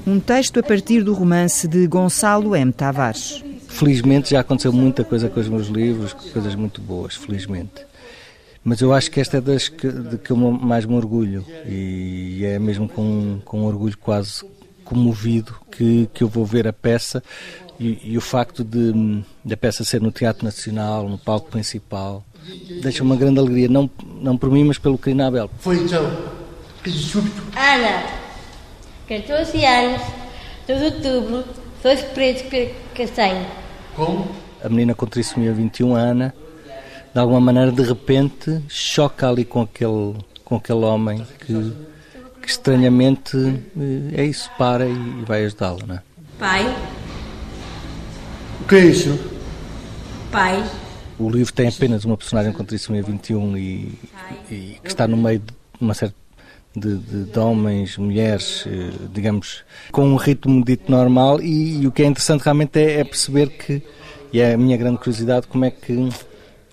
Um 0.06 0.20
texto 0.20 0.60
a 0.60 0.62
partir 0.62 1.02
do 1.02 1.12
romance 1.12 1.66
de 1.66 1.86
Gonçalo 1.86 2.54
M. 2.54 2.72
Tavares. 2.72 3.42
Felizmente 3.66 4.30
já 4.30 4.40
aconteceu 4.40 4.72
muita 4.72 5.04
coisa 5.04 5.28
com 5.28 5.40
os 5.40 5.48
meus 5.48 5.66
livros, 5.66 6.12
coisas 6.12 6.54
muito 6.54 6.80
boas, 6.80 7.14
felizmente. 7.14 7.84
Mas 8.66 8.80
eu 8.80 8.92
acho 8.92 9.12
que 9.12 9.20
esta 9.20 9.36
é 9.36 9.40
das 9.40 9.68
que, 9.68 9.88
de 9.88 10.18
que 10.18 10.32
eu 10.32 10.36
mais 10.36 10.84
me 10.84 10.96
orgulho 10.96 11.46
e 11.64 12.44
é 12.44 12.58
mesmo 12.58 12.88
com, 12.88 13.40
com 13.44 13.60
um 13.60 13.64
orgulho 13.64 13.96
quase 13.96 14.44
comovido 14.84 15.54
que, 15.70 16.10
que 16.12 16.24
eu 16.24 16.26
vou 16.28 16.44
ver 16.44 16.66
a 16.66 16.72
peça 16.72 17.22
e, 17.78 18.00
e 18.02 18.18
o 18.18 18.20
facto 18.20 18.64
de 18.64 19.22
da 19.44 19.56
peça 19.56 19.84
ser 19.84 20.00
no 20.02 20.10
Teatro 20.10 20.44
Nacional, 20.44 21.08
no 21.08 21.16
palco 21.16 21.48
principal, 21.48 22.24
deixa 22.82 23.04
uma 23.04 23.14
grande 23.14 23.38
alegria, 23.38 23.68
não, 23.68 23.88
não 24.20 24.36
por 24.36 24.50
mim, 24.50 24.64
mas 24.64 24.78
pelo 24.78 24.98
Crinabel. 24.98 25.48
Foi 25.60 25.76
então, 25.76 26.04
que 26.82 26.90
súbito. 26.90 27.44
Ana, 27.54 28.02
14 29.06 29.64
anos, 29.64 30.02
todo 30.66 30.82
outubro, 30.86 31.44
dois 31.84 32.02
pretos 32.02 32.42
que, 32.42 32.74
que 32.96 33.06
tenho. 33.06 33.46
Como? 33.94 34.26
A 34.60 34.68
menina 34.68 34.92
com 34.92 35.06
trissomia 35.06 35.52
21, 35.52 35.94
Ana, 35.94 36.34
de 37.16 37.20
alguma 37.20 37.40
maneira, 37.40 37.72
de 37.72 37.82
repente, 37.82 38.62
choca 38.68 39.26
ali 39.26 39.42
com 39.42 39.62
aquele, 39.62 40.16
com 40.44 40.56
aquele 40.56 40.80
homem 40.80 41.26
que, 41.40 41.72
que 42.42 42.46
estranhamente 42.46 43.38
eh, 43.74 44.20
é 44.20 44.24
isso, 44.26 44.50
para 44.58 44.86
e 44.86 45.24
vai 45.26 45.46
ajudá-lo, 45.46 45.78
não 45.86 45.94
é? 45.94 46.02
Pai. 46.38 46.76
O 48.60 48.64
que 48.68 48.74
é 48.74 48.84
isso? 48.84 49.18
Pai. 50.30 50.62
o 51.18 51.30
livro 51.30 51.50
tem 51.54 51.68
apenas 51.68 52.04
uma 52.04 52.18
personagem 52.18 52.52
com 52.52 52.62
trissomia 52.62 53.02
21 53.02 53.56
e, 53.56 53.98
e 54.50 54.78
que 54.82 54.88
está 54.88 55.08
no 55.08 55.16
meio 55.16 55.38
de 55.38 55.54
uma 55.80 55.94
certa 55.94 56.14
de, 56.76 56.98
de, 56.98 57.24
de, 57.24 57.38
homens, 57.38 57.96
mulheres, 57.96 58.64
eh, 58.66 58.90
digamos, 59.10 59.64
com 59.90 60.06
um 60.06 60.16
ritmo 60.16 60.62
dito 60.62 60.92
normal 60.92 61.40
e, 61.40 61.80
e 61.80 61.86
o 61.86 61.92
que 61.92 62.02
é 62.02 62.04
interessante 62.04 62.42
realmente 62.42 62.78
é, 62.78 63.00
é, 63.00 63.04
perceber 63.04 63.48
que, 63.48 63.82
e 64.34 64.38
é 64.38 64.52
a 64.52 64.58
minha 64.58 64.76
grande 64.76 64.98
curiosidade, 64.98 65.46
como 65.46 65.64
é 65.64 65.70
que 65.70 66.10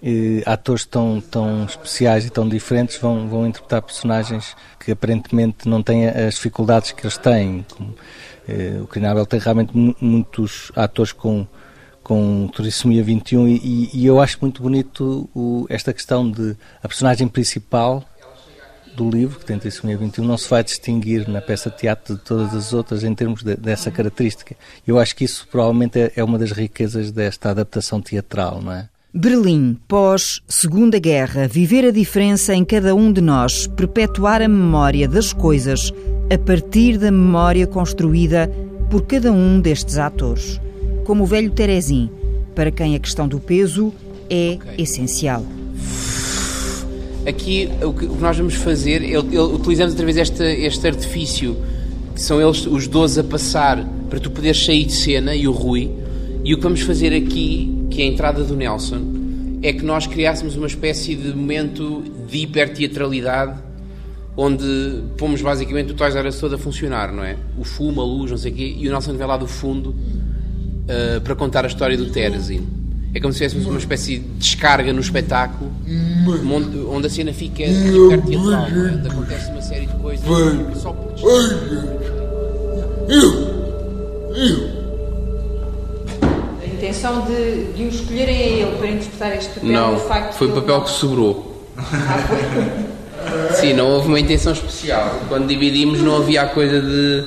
eh, 0.03 0.43
atores 0.45 0.86
tão, 0.86 1.22
tão 1.22 1.65
especiais 1.65 2.25
e 2.25 2.29
tão 2.29 2.48
diferentes 2.48 2.98
vão, 2.98 3.27
vão 3.29 3.48
interpretar 3.48 3.81
personagens 3.81 4.55
que 4.79 4.91
aparentemente 4.91 5.67
não 5.67 5.81
têm 5.81 6.07
as 6.07 6.36
dificuldades 6.36 6.91
que 6.91 7.03
eles 7.03 7.17
têm. 7.17 7.65
Como, 7.75 7.95
eh, 8.48 8.79
o 8.81 8.88
Crinável 8.88 9.25
tem 9.25 9.39
realmente 9.39 9.72
muitos 10.01 10.72
atores 10.75 11.12
com 11.12 11.48
com 12.03 12.50
Trissomia 12.53 13.01
21 13.01 13.48
e, 13.48 13.89
e, 13.93 14.05
eu 14.05 14.19
acho 14.19 14.38
muito 14.41 14.62
bonito 14.62 15.29
o, 15.33 15.65
esta 15.69 15.93
questão 15.93 16.29
de 16.29 16.53
a 16.83 16.88
personagem 16.89 17.29
principal 17.29 18.03
do 18.93 19.10
livro, 19.10 19.39
que 19.39 19.45
tem 19.45 19.57
Trissomia 19.57 19.98
21, 19.98 20.25
não 20.25 20.38
se 20.38 20.50
vai 20.50 20.63
distinguir 20.63 21.27
na 21.27 21.41
peça 21.41 21.69
de 21.69 21.77
teatro 21.77 22.15
de 22.15 22.22
todas 22.22 22.53
as 22.53 22.74
outras 22.74 23.03
em 23.03 23.15
termos 23.15 23.41
de, 23.41 23.55
dessa 23.55 23.89
característica. 23.89 24.55
Eu 24.86 25.00
acho 25.00 25.15
que 25.15 25.24
isso 25.24 25.48
provavelmente 25.50 26.00
é, 26.00 26.12
é 26.15 26.24
uma 26.24 26.38
das 26.38 26.51
riquezas 26.51 27.12
desta 27.12 27.50
adaptação 27.50 28.01
teatral, 28.01 28.62
não 28.62 28.74
é? 28.74 28.89
Berlim, 29.13 29.77
pós 29.88 30.41
Segunda 30.48 30.98
Guerra, 30.98 31.48
viver 31.48 31.86
a 31.86 31.91
diferença 31.91 32.55
em 32.55 32.65
cada 32.65 32.96
um 32.96 33.12
de 33.12 33.22
nós, 33.22 33.67
perpetuar 33.67 34.41
a 34.41 34.48
memória 34.48 35.08
das 35.08 35.32
coisas 35.32 35.93
a 36.34 36.38
partir 36.38 36.98
da 36.98 37.12
memória 37.12 37.67
construída 37.67 38.51
por 38.89 39.03
cada 39.03 39.32
um 39.32 39.60
destes 39.62 39.98
atores 39.98 40.60
como 41.03 41.24
o 41.24 41.25
velho 41.25 41.51
Teresim, 41.51 42.10
para 42.55 42.72
quem 42.72 42.96
a 42.96 43.00
questão 43.00 43.27
do 43.27 43.39
peso 43.39 43.93
é 44.29 44.58
okay. 44.60 44.84
essencial. 44.84 45.46
Aqui 47.27 47.70
o 47.82 47.93
que 47.93 48.05
nós 48.05 48.38
vamos 48.38 48.55
fazer, 48.55 49.17
utilizamos 49.17 49.93
outra 49.93 50.05
vez 50.05 50.17
este, 50.17 50.43
este 50.43 50.88
artifício, 50.88 51.58
que 52.13 52.22
são 52.22 52.41
eles 52.41 52.65
os 52.65 52.88
12 52.88 53.20
a 53.20 53.24
passar 53.24 53.86
para 54.10 54.20
tu 54.20 54.29
poderes 54.29 54.63
sair 54.63 54.86
de 54.86 54.93
cena 54.93 55.36
e 55.36 55.48
o 55.48 55.51
Rui. 55.51 55.89
E 56.43 56.53
o 56.53 56.58
que 56.58 56.63
vamos 56.63 56.82
fazer 56.82 57.13
aqui, 57.13 57.83
que 57.94 58.02
é 58.02 58.06
a 58.06 58.08
entrada 58.08 58.44
do 58.44 58.56
Nelson, 58.56 59.02
é 59.62 59.72
que 59.72 59.84
nós 59.84 60.08
criássemos 60.08 60.56
uma 60.56 60.68
espécie 60.68 61.16
de 61.16 61.30
momento 61.30 62.04
de 62.28 62.40
hiperteatralidade 62.40 63.62
onde 64.36 65.04
pomos 65.18 65.42
basicamente 65.42 65.92
o 65.92 65.96
Toys 65.96 66.16
R 66.16 66.28
Us 66.28 66.40
todo 66.40 66.56
a 66.56 66.58
funcionar, 66.58 67.12
não 67.12 67.24
é? 67.24 67.38
O 67.58 67.64
fumo, 67.64 68.02
a 68.02 68.04
luz, 68.04 68.32
não 68.32 68.38
sei 68.38 68.52
o 68.52 68.56
quê, 68.56 68.76
e 68.78 68.88
o 68.88 68.92
Nelson 68.92 69.14
vem 69.14 69.28
lá 69.28 69.38
do 69.38 69.48
fundo 69.48 69.90
uh, 69.92 71.22
para 71.22 71.36
contar 71.36 71.64
a 71.66 71.68
história 71.68 71.96
do 71.96 72.08
Terezin. 72.08 72.68
É 73.14 73.20
como 73.20 73.32
se 73.32 73.38
tivéssemos 73.38 73.68
uma 73.68 73.78
espécie 73.78 74.18
de 74.18 74.28
descarga 74.40 74.92
no 74.92 75.00
espetáculo, 75.00 75.72
onde, 76.52 76.80
onde 76.80 77.06
a 77.06 77.10
cena 77.12 77.32
fica, 77.32 77.64
fica 77.64 78.18
teatral, 78.28 78.68
é? 78.68 78.92
onde 78.98 79.08
acontece 79.08 79.52
uma 79.52 79.62
série 79.62 79.86
de 79.86 79.94
coisas 79.98 80.26
só 80.82 80.92
por 80.92 81.14
A 84.80 84.83
intenção 86.84 87.22
de, 87.22 87.74
de 87.74 87.84
o 87.84 87.88
escolherem 87.88 88.36
a 88.36 88.42
ele 88.42 88.78
para 88.78 88.88
interpretar 88.88 89.38
este 89.38 89.54
papel 89.54 89.72
Não, 89.72 90.00
facto 90.00 90.34
foi 90.34 90.48
o 90.48 90.52
papel 90.52 90.82
que 90.82 90.90
sobrou. 90.90 91.66
Sim, 93.56 93.74
não 93.74 93.88
houve 93.88 94.10
uma 94.10 94.20
intenção 94.20 94.52
especial. 94.52 95.22
Quando 95.30 95.48
dividimos 95.48 96.02
não 96.02 96.18
havia 96.18 96.42
a 96.42 96.48
coisa 96.48 96.82
de. 96.82 97.24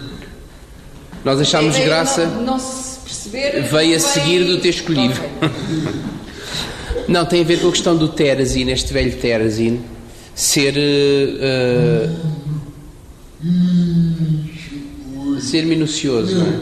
Nós 1.25 1.41
achámos 1.41 1.79
graça. 1.79 2.27
Não, 2.27 2.43
não 2.43 2.59
se 2.59 2.99
perceber. 3.01 3.63
Veio 3.63 3.97
a 3.97 3.99
seguir 3.99 4.45
do 4.45 4.59
ter 4.59 4.69
escolhido. 4.69 5.15
Okay. 5.15 5.49
Não, 7.09 7.25
tem 7.25 7.43
a 7.43 7.45
ver 7.45 7.61
com 7.61 7.69
a 7.69 7.71
questão 7.71 7.97
do 7.97 8.09
Terazin, 8.09 8.69
este 8.71 8.93
velho 8.93 9.17
Terazin, 9.19 9.81
ser. 10.35 10.75
Uh, 10.77 12.11
ser 15.41 15.65
minucioso, 15.67 16.35
não 16.35 16.47
é? 16.47 16.59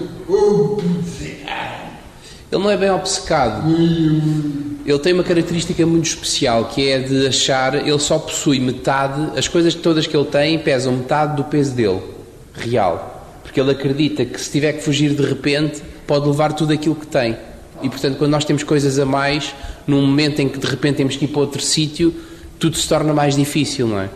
Ele 2.55 2.63
não 2.63 2.71
é 2.71 2.77
bem 2.77 2.91
obcecado. 2.91 3.69
Ele 4.87 4.99
tem 5.01 5.13
uma 5.13 5.25
característica 5.25 5.85
muito 5.85 6.07
especial 6.07 6.67
que 6.67 6.89
é 6.89 7.01
de 7.01 7.27
achar. 7.27 7.75
Ele 7.75 7.99
só 7.99 8.17
possui 8.17 8.61
metade. 8.61 9.37
As 9.37 9.49
coisas 9.49 9.75
todas 9.75 10.07
que 10.07 10.17
ele 10.17 10.27
tem 10.27 10.57
pesam 10.61 10.93
metade 10.93 11.35
do 11.35 11.43
peso 11.43 11.75
dele, 11.75 12.01
real. 12.53 13.41
Porque 13.43 13.61
ele 13.61 13.73
acredita 13.73 14.25
que 14.25 14.41
se 14.41 14.53
tiver 14.53 14.75
que 14.75 14.85
fugir 14.85 15.15
de 15.15 15.23
repente 15.27 15.83
pode 16.07 16.29
levar 16.29 16.53
tudo 16.53 16.73
aquilo 16.73 16.95
que 16.95 17.09
tem. 17.09 17.37
E 17.83 17.89
portanto, 17.89 18.19
quando 18.19 18.31
nós 18.31 18.45
temos 18.45 18.63
coisas 18.63 19.01
a 19.01 19.05
mais, 19.05 19.53
num 19.85 20.07
momento 20.07 20.39
em 20.39 20.49
que 20.49 20.59
de 20.61 20.67
repente 20.69 20.99
temos 20.99 21.17
que 21.17 21.25
ir 21.25 21.29
para 21.29 21.41
outro 21.41 21.61
sítio, 21.61 22.15
tudo 22.61 22.77
se 22.77 22.89
torna 22.89 23.13
mais 23.13 23.35
difícil, 23.35 23.89
não 23.89 23.99
é? 23.99 24.09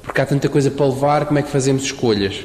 Porque 0.00 0.20
há 0.20 0.26
tanta 0.26 0.48
coisa 0.48 0.70
para 0.70 0.86
levar, 0.86 1.26
como 1.26 1.40
é 1.40 1.42
que 1.42 1.50
fazemos 1.50 1.82
escolhas? 1.82 2.36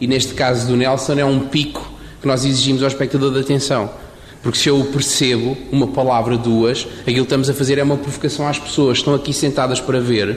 E 0.00 0.08
neste 0.08 0.34
caso 0.34 0.66
do 0.66 0.76
Nelson 0.76 1.20
é 1.20 1.24
um 1.24 1.38
pico 1.46 1.88
que 2.20 2.26
nós 2.26 2.44
exigimos 2.44 2.82
ao 2.82 2.88
espectador 2.88 3.32
de 3.32 3.38
atenção. 3.38 4.02
Porque 4.42 4.58
se 4.58 4.68
eu 4.68 4.84
percebo 4.86 5.56
uma 5.70 5.86
palavra, 5.86 6.36
duas, 6.36 6.86
aquilo 7.02 7.16
que 7.16 7.20
estamos 7.22 7.48
a 7.48 7.54
fazer 7.54 7.78
é 7.78 7.82
uma 7.82 7.96
provocação 7.96 8.46
às 8.46 8.58
pessoas 8.58 8.98
que 8.98 9.02
estão 9.02 9.14
aqui 9.14 9.32
sentadas 9.32 9.80
para 9.80 10.00
ver 10.00 10.36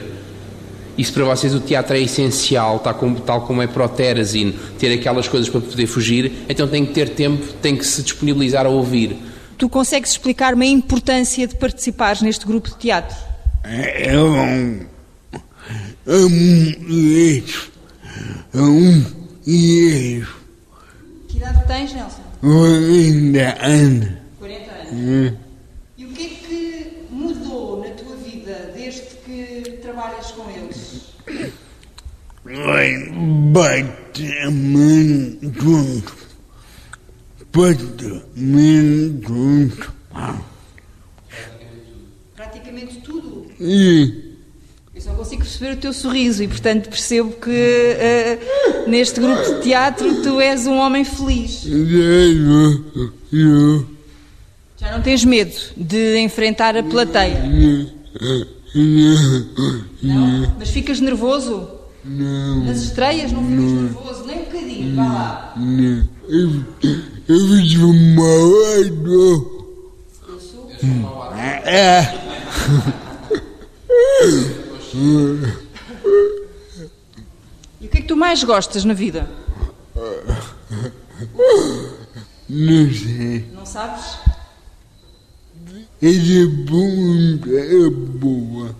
e 0.98 1.04
se 1.04 1.12
para 1.12 1.24
vocês 1.24 1.54
o 1.54 1.60
teatro 1.60 1.94
é 1.94 2.00
essencial, 2.00 2.78
tal 2.78 2.94
como, 2.94 3.20
tal 3.20 3.42
como 3.42 3.60
é 3.60 3.66
para 3.66 3.84
o 3.84 3.88
ter 3.88 4.18
aquelas 4.92 5.28
coisas 5.28 5.48
para 5.48 5.60
poder 5.60 5.86
fugir, 5.86 6.32
então 6.48 6.66
tem 6.66 6.86
que 6.86 6.94
ter 6.94 7.10
tempo, 7.10 7.52
tem 7.60 7.76
que 7.76 7.84
se 7.84 8.02
disponibilizar 8.02 8.64
a 8.64 8.70
ouvir. 8.70 9.16
Tu 9.58 9.68
consegues 9.68 10.12
explicar-me 10.12 10.66
a 10.66 10.70
importância 10.70 11.46
de 11.46 11.54
participares 11.54 12.22
neste 12.22 12.46
grupo 12.46 12.70
de 12.70 12.76
teatro? 12.76 13.16
É 13.62 14.18
um. 14.18 14.80
É 16.06 16.16
um 16.16 16.74
isso. 16.88 17.72
É 18.54 18.60
um 18.60 19.04
isso. 19.46 20.34
Que 21.28 21.36
idade 21.36 21.66
tens, 21.66 21.92
Nelson? 21.92 22.25
40 22.40 23.64
anos. 23.64 24.08
40 24.38 24.72
anos. 24.72 24.92
Hum. 24.92 25.36
E 25.96 26.04
o 26.04 26.08
que 26.08 26.24
é 26.24 26.28
que 26.28 26.92
mudou 27.10 27.80
na 27.80 27.88
tua 27.90 28.16
vida 28.16 28.72
desde 28.74 29.02
que 29.24 29.78
trabalhas 29.82 30.30
com 30.32 30.50
eles? 30.50 31.06
Basicamente 32.46 35.38
junto. 35.58 36.16
Basicamente 37.52 39.26
junto. 39.28 39.94
Praticamente 42.34 43.00
tudo? 43.00 43.46
Sim. 43.58 44.22
Eu 44.94 45.00
só 45.02 45.12
consigo 45.14 45.42
perceber 45.42 45.72
o 45.72 45.76
teu 45.76 45.92
sorriso 45.92 46.42
e, 46.42 46.48
portanto, 46.48 46.88
percebo 46.88 47.32
que 47.32 47.50
uh, 47.50 48.38
neste 48.86 49.20
grupo 49.20 49.42
de 49.42 49.62
teatro 49.62 50.22
tu 50.22 50.40
és 50.40 50.66
um 50.66 50.76
homem 50.76 51.04
feliz. 51.04 51.66
Já 54.78 54.92
não 54.92 55.02
tens 55.02 55.24
medo 55.24 55.54
de 55.76 56.18
enfrentar 56.18 56.76
a 56.76 56.82
plateia? 56.82 57.42
Não? 60.02 60.52
Mas 60.58 60.70
ficas 60.70 61.00
nervoso? 61.00 61.68
Não. 62.04 62.64
Nas 62.64 62.82
estreias 62.82 63.32
não 63.32 63.42
ficas 63.42 63.64
não. 63.64 63.82
nervoso? 63.82 64.24
Nem 64.26 64.38
um 64.38 64.44
bocadinho, 64.44 64.96
vá 64.96 65.02
lá. 65.04 65.52
Não. 65.56 66.08
Eu, 66.28 66.64
eu 67.28 67.38
sou 67.66 67.92
malado. 68.14 69.52
Eu 70.28 70.40
sou? 70.40 70.70
É. 71.64 72.14
E 74.20 74.34
o 74.34 74.78
que 74.78 75.52
é 75.52 75.56
que 78.06 78.14
tu 78.14 78.16
mais 78.16 78.44
gostas 78.44 78.84
na 78.84 78.94
vida? 78.94 79.28
Não 82.48 82.92
sei. 82.92 83.50
Não 83.52 83.66
sabes? 83.66 84.18
Essa 86.00 86.20
pergunta 86.20 87.50
é 87.50 87.90
boa. 87.90 88.76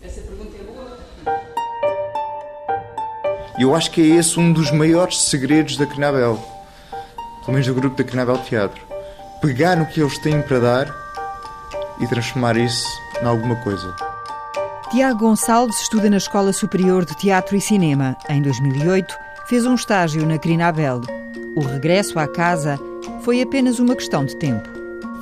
Essa 0.00 0.20
pergunta 0.20 0.56
é 0.56 0.62
boa? 0.62 0.98
E 3.58 3.62
eu 3.62 3.74
acho 3.74 3.90
que 3.90 4.00
é 4.00 4.16
esse 4.16 4.38
um 4.38 4.52
dos 4.52 4.70
maiores 4.70 5.20
segredos 5.22 5.76
da 5.76 5.86
Crinabel. 5.86 6.36
Pelo 7.40 7.52
menos 7.52 7.66
do 7.66 7.74
grupo 7.74 7.96
da 7.96 8.04
Crinabel 8.04 8.38
Teatro. 8.38 8.80
Pegar 9.40 9.76
no 9.76 9.86
que 9.86 10.00
eles 10.00 10.16
têm 10.18 10.40
para 10.40 10.60
dar 10.60 11.04
e 11.98 12.06
transformar 12.06 12.56
isso 12.56 12.86
em 13.20 13.26
alguma 13.26 13.56
coisa. 13.56 14.13
Tiago 14.94 15.26
Gonçalves 15.26 15.80
estuda 15.80 16.08
na 16.08 16.18
Escola 16.18 16.52
Superior 16.52 17.04
de 17.04 17.16
Teatro 17.16 17.56
e 17.56 17.60
Cinema. 17.60 18.16
Em 18.30 18.40
2008, 18.40 19.12
fez 19.44 19.66
um 19.66 19.74
estágio 19.74 20.24
na 20.24 20.38
Crinabel. 20.38 21.00
O 21.56 21.62
regresso 21.62 22.16
à 22.16 22.28
casa 22.28 22.78
foi 23.22 23.42
apenas 23.42 23.80
uma 23.80 23.96
questão 23.96 24.24
de 24.24 24.36
tempo. 24.36 24.68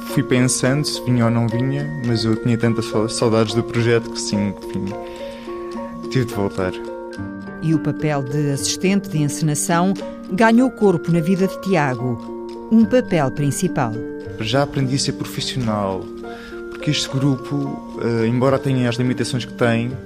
Fui 0.09 0.23
pensando 0.23 0.87
se 0.87 1.03
vinha 1.07 1.25
ou 1.25 1.31
não 1.31 1.49
vinha, 1.49 1.91
mas 2.07 2.23
eu 2.23 2.37
tinha 2.37 2.59
tantas 2.59 2.85
saudades 3.15 3.55
do 3.55 3.65
projeto 3.65 4.11
que 4.11 4.21
sim, 4.21 4.53
enfim, 4.63 4.85
tive 6.11 6.27
de 6.27 6.35
voltar. 6.35 6.73
E 7.63 7.75
o 7.75 7.79
papel 7.79 8.23
de 8.25 8.51
assistente 8.51 9.09
de 9.09 9.23
encenação 9.23 9.95
ganhou 10.31 10.71
corpo 10.71 11.11
na 11.11 11.21
vida 11.21 11.49
de 11.49 11.59
Tiago, 11.63 12.19
um 12.71 12.85
papel 12.85 13.31
principal. 13.31 13.93
Já 14.39 14.65
aprendi 14.65 14.97
a 14.97 14.99
ser 14.99 15.13
profissional, 15.13 16.05
porque 16.83 16.91
este 16.91 17.09
grupo, 17.09 17.97
eh, 18.03 18.27
embora 18.27 18.59
tenha 18.59 18.89
as 18.89 18.97
limitações 18.97 19.45
que 19.45 19.53
tem, 19.53 19.97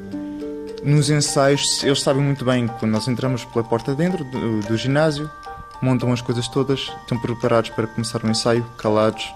nos 0.84 1.08
ensaios 1.08 1.82
eles 1.82 2.02
sabem 2.02 2.22
muito 2.22 2.44
bem 2.44 2.66
quando 2.66 2.92
nós 2.92 3.08
entramos 3.08 3.46
pela 3.46 3.64
porta 3.64 3.94
dentro 3.94 4.22
do, 4.24 4.60
do 4.60 4.76
ginásio, 4.76 5.30
montam 5.80 6.12
as 6.12 6.20
coisas 6.20 6.46
todas, 6.48 6.92
estão 7.00 7.18
preparados 7.18 7.70
para 7.70 7.86
começar 7.86 8.22
o 8.22 8.28
ensaio, 8.28 8.62
calados, 8.76 9.26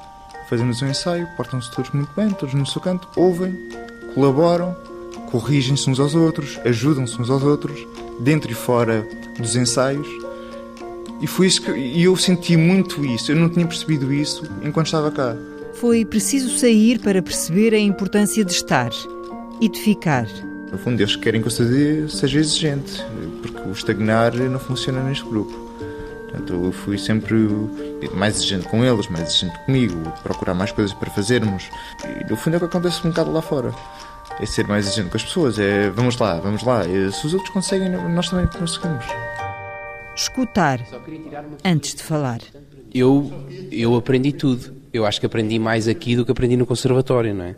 fazemos 0.51 0.83
o 0.83 0.85
ensaio, 0.85 1.27
portam-se 1.35 1.71
todos 1.71 1.91
muito 1.93 2.11
bem, 2.15 2.29
todos 2.29 2.53
no 2.53 2.67
seu 2.67 2.79
canto, 2.79 3.09
ouvem, 3.17 3.71
colaboram, 4.15 4.77
corrigem-se 5.31 5.89
uns 5.89 5.99
aos 5.99 6.15
outros, 6.15 6.61
ajudam-se 6.67 7.19
uns 7.19 7.31
aos 7.31 7.43
outros, 7.43 7.87
dentro 8.19 8.51
e 8.53 8.55
fora 8.55 9.09
dos 9.39 9.57
ensaios. 9.57 10.07
E 11.23 11.27
foi 11.27 11.47
isso 11.47 11.63
que 11.63 11.71
e 11.71 12.03
eu 12.03 12.15
senti 12.19 12.55
muito 12.55 13.03
isso. 13.03 13.33
Eu 13.33 13.37
não 13.37 13.49
tinha 13.49 13.67
percebido 13.67 14.13
isso 14.13 14.45
enquanto 14.63 14.87
estava 14.87 15.11
cá. 15.11 15.35
Foi 15.81 16.05
preciso 16.05 16.59
sair 16.59 16.99
para 16.99 17.23
perceber 17.23 17.73
a 17.73 17.79
importância 17.79 18.45
de 18.45 18.53
estar 18.53 18.91
e 19.63 19.67
de 19.67 19.81
ficar. 19.81 20.27
No 20.71 20.77
fundo, 20.77 21.01
eles 21.01 21.17
querem 21.17 21.41
que 21.41 21.49
eu 21.49 21.51
seja, 21.51 22.39
exigente, 22.39 23.03
porque 23.41 23.67
o 23.67 23.73
estagnar 23.73 24.35
não 24.35 24.61
funciona 24.61 25.03
neste 25.03 25.25
grupo. 25.25 25.51
Portanto, 26.25 26.53
eu 26.53 26.71
fui 26.71 26.99
sempre 26.99 27.35
mais 28.15 28.37
exigente 28.37 28.69
com 28.69 28.85
eles, 28.85 29.09
mais 29.09 29.31
exigente 29.31 29.59
comigo, 29.65 29.97
procurar 30.23 30.53
mais 30.53 30.71
coisas 30.71 30.93
para 30.93 31.09
fazermos. 31.11 31.71
E 32.05 32.31
no 32.31 32.37
fundo 32.37 32.55
é 32.55 32.57
o 32.59 32.61
que 32.61 32.67
acontece 32.67 33.01
um 33.07 33.09
bocado 33.09 33.33
lá 33.33 33.41
fora. 33.41 33.75
É 34.39 34.45
ser 34.45 34.69
mais 34.69 34.87
exigente 34.87 35.09
com 35.09 35.17
as 35.17 35.25
pessoas, 35.25 35.59
é 35.59 35.89
vamos 35.89 36.19
lá, 36.19 36.39
vamos 36.41 36.63
lá. 36.63 36.87
E 36.87 37.11
se 37.11 37.27
os 37.27 37.33
outros 37.33 37.51
conseguem, 37.55 37.89
nós 37.89 38.29
também 38.29 38.47
conseguimos. 38.49 39.07
Escutar 40.15 40.79
antes 41.65 41.95
de 41.95 42.03
falar. 42.03 42.41
Eu, 42.93 43.31
eu 43.71 43.95
aprendi 43.95 44.33
tudo. 44.33 44.75
Eu 44.93 45.07
acho 45.07 45.21
que 45.21 45.27
aprendi 45.27 45.59
mais 45.59 45.87
aqui 45.87 46.17
do 46.17 46.25
que 46.25 46.33
aprendi 46.33 46.57
no 46.57 46.67
conservatório, 46.67 47.35
não 47.35 47.45
é? 47.45 47.57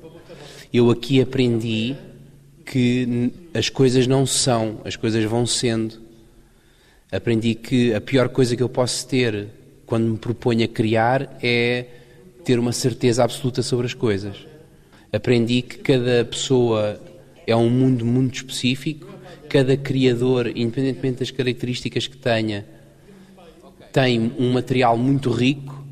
Eu 0.73 0.91
aqui 0.91 1.21
aprendi 1.21 1.97
que 2.65 3.33
as 3.55 3.69
coisas 3.69 4.07
não 4.07 4.25
são, 4.27 4.81
as 4.85 4.97
coisas 4.97 5.25
vão 5.25 5.47
sendo. 5.47 6.01
Aprendi 7.11 7.55
que 7.55 7.93
a 7.93 8.01
pior 8.01 8.29
coisa 8.29 8.57
que 8.57 8.62
eu 8.62 8.69
posso 8.69 9.07
ter 9.07 9.49
quando 9.87 10.05
me 10.05 10.19
proponho 10.19 10.65
a 10.65 10.69
criar 10.69 11.39
é 11.43 11.87
ter 12.45 12.59
uma 12.59 12.73
certeza 12.73 13.23
absoluta 13.23 13.62
sobre 13.62 13.87
as 13.87 13.95
coisas. 13.95 14.47
Aprendi 15.12 15.61
que 15.62 15.79
cada 15.79 16.25
pessoa 16.25 16.99
é 17.47 17.55
um 17.55 17.69
mundo 17.69 18.05
muito 18.05 18.37
específico, 18.37 19.07
cada 19.49 19.77
criador, 19.77 20.49
independentemente 20.49 21.19
das 21.19 21.31
características 21.31 22.07
que 22.07 22.17
tenha, 22.17 22.65
tem 23.93 24.33
um 24.39 24.53
material 24.53 24.97
muito 24.97 25.31
rico. 25.31 25.83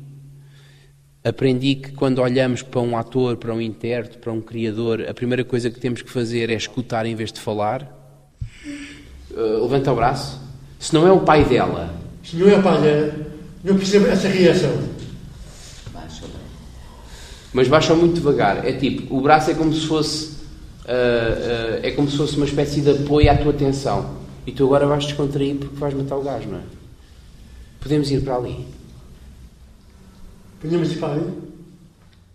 Aprendi 1.23 1.75
que 1.75 1.91
quando 1.91 2.19
olhamos 2.19 2.63
para 2.63 2.81
um 2.81 2.97
ator, 2.97 3.37
para 3.37 3.53
um 3.53 3.61
intérprete, 3.61 4.17
para 4.17 4.31
um 4.31 4.41
criador, 4.41 5.05
a 5.07 5.13
primeira 5.13 5.43
coisa 5.43 5.69
que 5.69 5.79
temos 5.79 6.01
que 6.01 6.09
fazer 6.09 6.49
é 6.49 6.55
escutar 6.55 7.05
em 7.05 7.13
vez 7.13 7.31
de 7.31 7.39
falar. 7.39 7.87
Uh, 9.29 9.61
levanta 9.61 9.91
o 9.91 9.95
braço. 9.95 10.41
Se 10.79 10.93
não 10.95 11.07
é 11.07 11.11
o 11.11 11.19
pai 11.19 11.45
dela, 11.45 11.93
Se 12.23 12.35
não 12.35 12.49
é 12.49 12.59
pai 12.59 12.81
dela, 12.81 13.13
não 13.63 13.77
percebo 13.77 14.07
essa 14.07 14.27
reação. 14.27 14.71
mas 17.53 17.67
baixa 17.67 17.93
muito 17.93 18.15
devagar. 18.15 18.65
É 18.65 18.73
tipo, 18.73 19.15
o 19.15 19.21
braço 19.21 19.51
é 19.51 19.53
como 19.53 19.71
se 19.73 19.85
fosse 19.85 20.31
uh, 20.85 20.87
uh, 20.87 21.79
é 21.83 21.91
como 21.91 22.09
se 22.09 22.17
fosse 22.17 22.35
uma 22.35 22.45
espécie 22.45 22.81
de 22.81 22.89
apoio 22.89 23.29
à 23.29 23.37
tua 23.37 23.51
atenção. 23.51 24.21
E 24.47 24.51
tu 24.51 24.65
agora 24.65 24.87
vais 24.87 25.05
descontrair 25.05 25.55
porque 25.55 25.75
vais 25.75 25.93
matar 25.93 26.15
o 26.15 26.23
gajo, 26.23 26.49
não 26.49 26.57
é? 26.57 26.80
Podemos 27.81 28.11
ir 28.11 28.23
para 28.23 28.35
ali. 28.37 28.65
Podemos 30.61 30.91
ir 30.91 30.99
para 30.99 31.13
ali? 31.13 31.50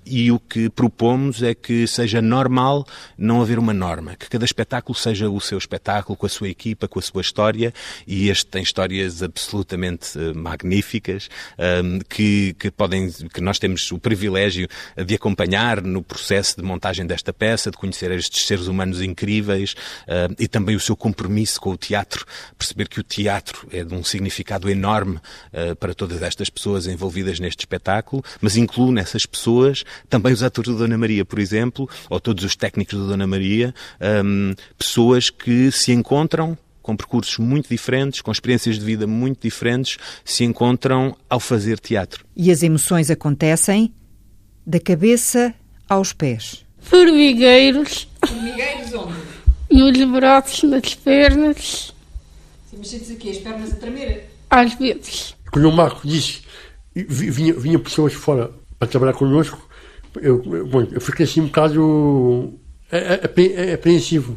E 0.07 0.31
o 0.31 0.39
que 0.39 0.71
propomos 0.71 1.43
é 1.43 1.53
que 1.53 1.85
seja 1.89 2.23
normal 2.23 2.87
não 3.19 3.43
haver 3.43 3.59
uma 3.59 3.75
norma, 3.75 4.15
que 4.15 4.29
cada 4.29 4.45
espetáculo 4.45 4.97
seja 4.97 5.29
o 5.29 5.41
seu 5.41 5.59
espetáculo, 5.59 6.17
com 6.17 6.27
a 6.27 6.29
sua 6.29 6.49
equipa, 6.49 6.87
com 6.87 7.01
a 7.01 7.03
sua 7.03 7.21
história, 7.21 7.75
e 8.07 8.29
este 8.29 8.47
tem 8.47 8.63
histórias 8.63 9.21
absolutamente 9.21 10.17
eh, 10.17 10.33
magníficas, 10.33 11.29
ahm, 11.59 11.99
que, 12.09 12.55
que 12.57 12.71
podem, 12.71 13.11
que 13.11 13.41
nós 13.41 13.59
temos 13.59 13.91
o 13.91 13.99
privilégio 13.99 14.69
de 15.05 15.17
acompanhar 15.17 15.83
no 15.83 16.03
processo 16.03 16.57
de 16.57 16.63
montagem 16.63 17.05
desta 17.05 17.33
peça, 17.33 17.71
de 17.71 17.77
conhecer 17.77 18.13
estes 18.13 18.47
seres 18.47 18.69
humanos 18.69 19.03
incríveis, 19.03 19.75
ah, 20.07 20.29
e 20.39 20.47
também 20.47 20.77
o 20.77 20.81
seu 20.81 20.97
compromisso 20.97 21.61
com 21.61 21.71
o 21.71 21.77
teatro, 21.77 22.25
perceber 22.57 22.89
que 22.89 23.01
o 23.01 23.03
teatro 23.03 23.67
é 23.73 23.83
de 23.83 23.93
um 23.93 24.05
significado 24.05 24.71
enorme 24.71 25.19
ah, 25.53 25.75
para 25.75 25.95
todas 25.95 26.23
estas 26.23 26.49
pessoas 26.49 26.87
envolvidas 26.87 27.41
neste 27.41 27.61
espetáculo, 27.61 28.23
mas 28.41 28.57
incluo 28.57 28.93
nessas 28.93 29.27
pessoas 29.27 29.85
também 30.09 30.33
os 30.33 30.43
atores 30.43 30.71
do 30.73 30.79
Dona 30.79 30.97
Maria, 30.99 31.25
por 31.25 31.39
exemplo, 31.39 31.89
ou 32.11 32.19
todos 32.21 32.45
os 32.45 32.55
técnicos 32.57 32.95
do 32.99 33.07
Dona 33.09 33.27
Maria, 33.27 33.75
ahm, 34.01 34.53
pessoas 34.79 35.31
que 35.31 35.71
se 35.71 35.93
encontram 35.93 36.57
com 36.83 36.97
percursos 36.97 37.37
muito 37.39 37.69
diferentes, 37.69 38.21
com 38.21 38.31
experiências 38.31 38.79
de 38.79 38.85
vida 38.85 39.07
muito 39.09 39.41
diferentes, 39.43 39.97
se 40.25 40.45
encontram 40.45 41.17
ao 41.29 41.41
fazer 41.41 41.81
teatro. 41.81 42.25
E 42.37 42.51
as 42.51 42.63
emoções 42.63 43.11
acontecem 43.11 43.93
da 44.65 44.79
cabeça 44.79 45.53
aos 45.89 46.13
pés. 46.13 46.65
Formigueiros 46.79 48.07
Formigueiros 48.25 48.93
onde? 48.95 49.17
nos 49.71 50.11
braços, 50.13 50.63
nas 50.63 50.95
pernas, 50.95 51.93
Sim, 52.71 52.77
mas 52.79 52.89
sentes 52.89 53.11
aqui 53.11 53.31
as 53.31 53.39
pernas 53.39 53.73
a 53.73 53.77
tremer? 53.77 54.31
às 54.49 54.75
vezes. 54.75 55.35
Quando 55.51 55.69
o 55.69 55.73
Marco 55.73 56.07
disse, 56.07 56.43
vi- 56.95 57.31
vinha, 57.31 57.53
vinha 57.55 57.79
pessoas 57.81 58.13
fora 58.13 58.51
para 58.79 58.87
trabalhar 58.87 59.15
connosco, 59.15 59.66
eu, 60.21 60.67
bom, 60.67 60.87
eu 60.93 61.01
fiquei 61.01 61.25
assim 61.25 61.41
um 61.41 61.47
bocado 61.47 62.55
é, 62.91 63.21
é, 63.25 63.71
é 63.71 63.75
apreensivo. 63.75 64.37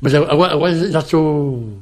Mas 0.00 0.14
agora, 0.14 0.52
agora 0.52 0.90
já 0.90 0.98
estou, 1.00 1.78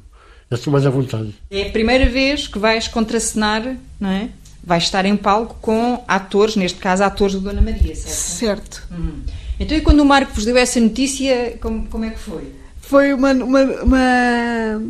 já 0.51 0.57
estou 0.57 0.73
mais 0.73 0.87
à 0.87 0.91
vontade. 0.91 1.35
É 1.51 1.69
a 1.69 1.71
primeira 1.71 2.09
vez 2.09 2.47
que 2.47 2.59
vais 2.59 2.89
contracenar, 2.89 3.77
não 4.01 4.11
é? 4.11 4.29
Vais 4.63 4.85
estar 4.85 5.05
em 5.05 5.17
palco 5.17 5.57
com 5.61 6.03
atores, 6.09 6.57
neste 6.57 6.79
caso 6.79 7.05
atores 7.05 7.35
do 7.35 7.41
Dona 7.41 7.61
Maria, 7.61 7.95
certo? 7.95 8.09
Certo. 8.15 8.89
Hum. 8.93 9.21
Então, 9.61 9.77
e 9.77 9.81
quando 9.81 10.01
o 10.01 10.05
Marco 10.05 10.33
vos 10.35 10.45
deu 10.45 10.57
essa 10.57 10.81
notícia, 10.81 11.57
como, 11.61 11.87
como 11.87 12.05
é 12.05 12.11
que 12.11 12.19
foi? 12.19 12.45
Foi 12.81 13.13
uma, 13.13 13.33
uma, 13.33 13.63
uma- 13.83 14.83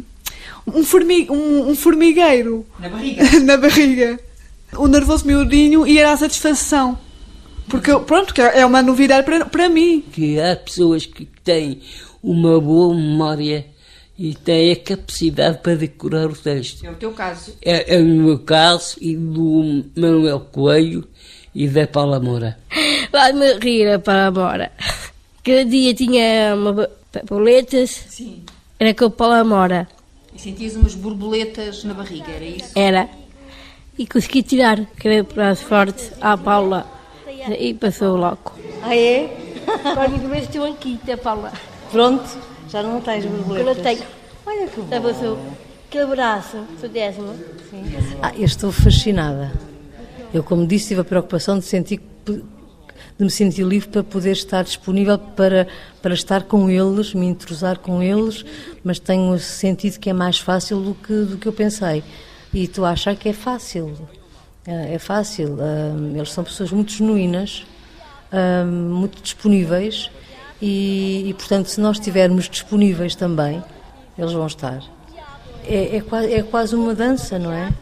um, 0.66 0.82
formi, 0.84 1.28
um, 1.30 1.70
um 1.70 1.74
formigueiro 1.74 2.64
Na 2.78 2.88
barriga? 2.88 3.22
na 3.42 3.56
barriga. 3.56 4.20
O 4.76 4.86
nervoso 4.86 5.26
miudinho 5.26 5.86
e 5.86 5.98
era 5.98 6.12
a 6.12 6.16
satisfação. 6.16 6.98
Porque, 7.68 7.96
pronto, 8.00 8.34
que 8.34 8.40
é 8.40 8.64
uma 8.64 8.82
novidade 8.82 9.24
para, 9.24 9.46
para 9.46 9.68
mim. 9.68 10.04
que 10.12 10.40
há 10.40 10.56
pessoas 10.56 11.06
que 11.06 11.24
têm 11.42 11.80
uma 12.22 12.60
boa 12.60 12.94
memória 12.94 13.66
e 14.18 14.34
têm 14.34 14.72
a 14.72 14.76
capacidade 14.76 15.58
para 15.58 15.74
decorar 15.76 16.26
o 16.26 16.36
texto. 16.36 16.84
É 16.84 16.90
o 16.90 16.94
teu 16.94 17.12
caso. 17.12 17.56
É, 17.62 17.96
é 17.96 18.00
o 18.00 18.04
meu 18.04 18.38
caso 18.38 18.96
e 19.00 19.16
do 19.16 19.84
Manuel 19.96 20.40
Coelho 20.40 21.06
e 21.54 21.66
da 21.68 21.86
Paula 21.86 22.20
Moura. 22.20 22.58
Vai-me 23.10 23.54
rir 23.58 23.98
para 24.00 24.28
embora. 24.28 24.72
Cada 25.42 25.64
dia 25.64 25.94
tinha 25.94 26.54
uma 26.54 26.88
boletas, 27.22 27.90
Sim. 28.08 28.42
era 28.78 28.94
com 28.94 29.06
o 29.06 29.10
Paula 29.10 29.44
Mora. 29.44 29.86
E 30.34 30.40
sentias 30.40 30.74
umas 30.74 30.94
borboletas 30.94 31.84
na 31.84 31.94
barriga, 31.94 32.30
era 32.32 32.44
isso? 32.44 32.72
Era. 32.74 33.08
E 33.96 34.06
consegui 34.06 34.42
tirar, 34.42 34.84
que 34.98 35.06
era 35.06 35.22
braço 35.22 35.64
forte, 35.64 36.10
à 36.20 36.36
Paula. 36.36 36.86
E 37.58 37.74
passou 37.74 38.16
logo. 38.16 38.52
Ah, 38.82 38.96
é? 38.96 39.36
Agora 39.84 40.10
cabeça 40.10 40.46
tem 40.50 40.60
uma 40.60 40.74
quinta, 40.76 41.16
Paula. 41.16 41.52
Pronto, 41.90 42.24
já 42.68 42.82
não 42.82 43.00
tens 43.00 43.24
borboletas. 43.26 43.76
Eu 43.76 43.82
tenho. 43.82 44.02
Olha 44.46 44.66
que 44.68 44.80
Já 44.90 45.00
bom. 45.00 45.08
passou. 45.12 45.38
Aquele 45.88 46.06
braço, 46.06 46.56
foi 46.78 46.88
décimo. 46.88 47.34
Ah, 48.22 48.32
eu 48.36 48.44
estou 48.44 48.72
fascinada. 48.72 49.52
Eu, 50.32 50.42
como 50.42 50.66
disse, 50.66 50.88
tive 50.88 51.00
a 51.02 51.04
preocupação 51.04 51.58
de 51.58 51.64
sentir 51.64 51.98
que- 52.24 52.42
de 53.16 53.24
me 53.24 53.30
sentir 53.30 53.62
livre 53.64 53.88
para 53.88 54.02
poder 54.02 54.32
estar 54.32 54.64
disponível 54.64 55.16
para, 55.16 55.68
para 56.02 56.14
estar 56.14 56.42
com 56.42 56.68
eles, 56.68 57.14
me 57.14 57.26
entrosar 57.26 57.78
com 57.78 58.02
eles, 58.02 58.44
mas 58.82 58.98
tenho 58.98 59.38
sentido 59.38 60.00
que 60.00 60.10
é 60.10 60.12
mais 60.12 60.38
fácil 60.40 60.80
do 60.80 60.94
que, 60.94 61.12
do 61.12 61.36
que 61.36 61.46
eu 61.46 61.52
pensei. 61.52 62.02
E 62.52 62.66
tu 62.66 62.84
achas 62.84 63.16
que 63.16 63.28
é 63.28 63.32
fácil. 63.32 63.96
É 64.66 64.94
é 64.94 64.98
fácil. 64.98 65.58
Ah, 65.60 65.94
eles 66.16 66.32
são 66.32 66.42
pessoas 66.44 66.70
muito 66.72 66.92
genuínas, 66.92 67.64
ah, 68.32 68.64
muito 68.64 69.22
disponíveis 69.22 70.10
e, 70.62 71.24
e, 71.28 71.34
portanto, 71.34 71.66
se 71.68 71.80
nós 71.80 71.98
estivermos 71.98 72.48
disponíveis 72.48 73.14
também, 73.14 73.62
eles 74.18 74.32
vão 74.32 74.46
estar. 74.46 74.82
É, 75.66 75.96
é, 75.96 76.00
qua- 76.00 76.24
é 76.24 76.42
quase 76.42 76.74
uma 76.74 76.94
dança, 76.94 77.38
não 77.38 77.52
é? 77.52 77.72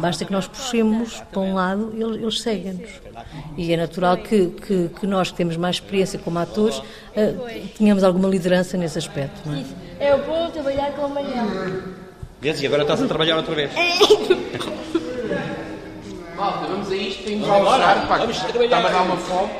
Basta 0.00 0.24
que 0.24 0.30
nós 0.32 0.46
puxemos 0.46 1.20
para 1.32 1.40
um 1.40 1.54
lado 1.54 1.92
e 1.96 2.00
eles, 2.02 2.22
eles 2.22 2.40
seguem-nos. 2.40 2.88
E 3.56 3.72
é 3.72 3.76
natural 3.76 4.16
que, 4.16 4.46
que, 4.48 4.88
que 4.88 5.06
nós 5.08 5.30
que 5.32 5.36
temos 5.36 5.56
mais 5.56 5.76
experiência 5.76 6.18
como 6.20 6.38
atores 6.38 6.80
ah, 7.16 7.68
tenhamos 7.76 8.02
alguma 8.04 8.28
liderança 8.28 8.76
nesse 8.76 8.98
aspecto, 8.98 9.40
não 9.48 9.54
é? 9.56 9.64
É 10.00 10.14
o 10.14 10.18
bom 10.24 10.50
trabalhar 10.50 10.92
com 10.92 11.06
amanhã. 11.06 11.44
Vês? 12.40 12.60
E 12.60 12.66
agora 12.66 12.82
estás 12.82 13.02
a 13.02 13.06
trabalhar 13.06 13.36
outra 13.36 13.54
vez. 13.54 13.70
Malta, 16.42 16.66
vamos 16.66 16.90
a 16.90 16.96
isto 16.96 17.30
irmos 17.30 17.46
Vamos 17.46 17.68
almoçar, 17.68 18.08
pá, 18.08 18.18
Vamos 18.18 18.36
que 18.36 18.46
trabalhar. 18.46 18.64
está-me 18.64 18.86
a 18.86 18.90
dar 18.90 19.02
uma 19.02 19.16
fome. 19.16 19.52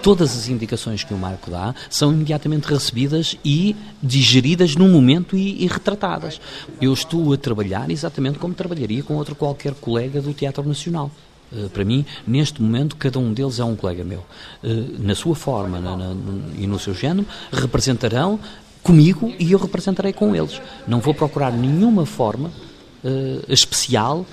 todas 0.00 0.38
as 0.38 0.48
indicações 0.48 1.02
que 1.02 1.12
o 1.12 1.18
Marco 1.18 1.50
dá 1.50 1.74
são 1.90 2.12
imediatamente 2.12 2.66
recebidas 2.66 3.36
e 3.44 3.74
digeridas 4.00 4.76
no 4.76 4.86
momento 4.86 5.36
e, 5.36 5.64
e 5.64 5.66
retratadas. 5.66 6.40
Eu 6.80 6.92
estou 6.92 7.32
a 7.32 7.36
trabalhar 7.36 7.90
exatamente 7.90 8.38
como 8.38 8.54
trabalharia 8.54 9.02
com 9.02 9.14
outro 9.14 9.34
qualquer 9.34 9.74
colega 9.74 10.22
do 10.22 10.32
Teatro 10.32 10.62
Nacional. 10.62 11.10
Uh, 11.50 11.68
para 11.70 11.84
mim, 11.84 12.06
neste 12.24 12.62
momento, 12.62 12.94
cada 12.94 13.18
um 13.18 13.32
deles 13.32 13.58
é 13.58 13.64
um 13.64 13.74
colega 13.74 14.04
meu. 14.04 14.24
Uh, 14.62 14.94
na 15.00 15.16
sua 15.16 15.34
forma 15.34 15.80
na, 15.80 15.96
na, 15.96 16.14
e 16.56 16.68
no 16.68 16.78
seu 16.78 16.94
género, 16.94 17.26
representarão 17.52 18.38
comigo 18.80 19.34
e 19.40 19.50
eu 19.50 19.58
representarei 19.58 20.12
com 20.12 20.36
eles. 20.36 20.62
Não 20.86 21.00
vou 21.00 21.12
procurar 21.12 21.50
nenhuma 21.50 22.06
forma 22.06 22.52
uh, 23.02 23.52
especial 23.52 24.24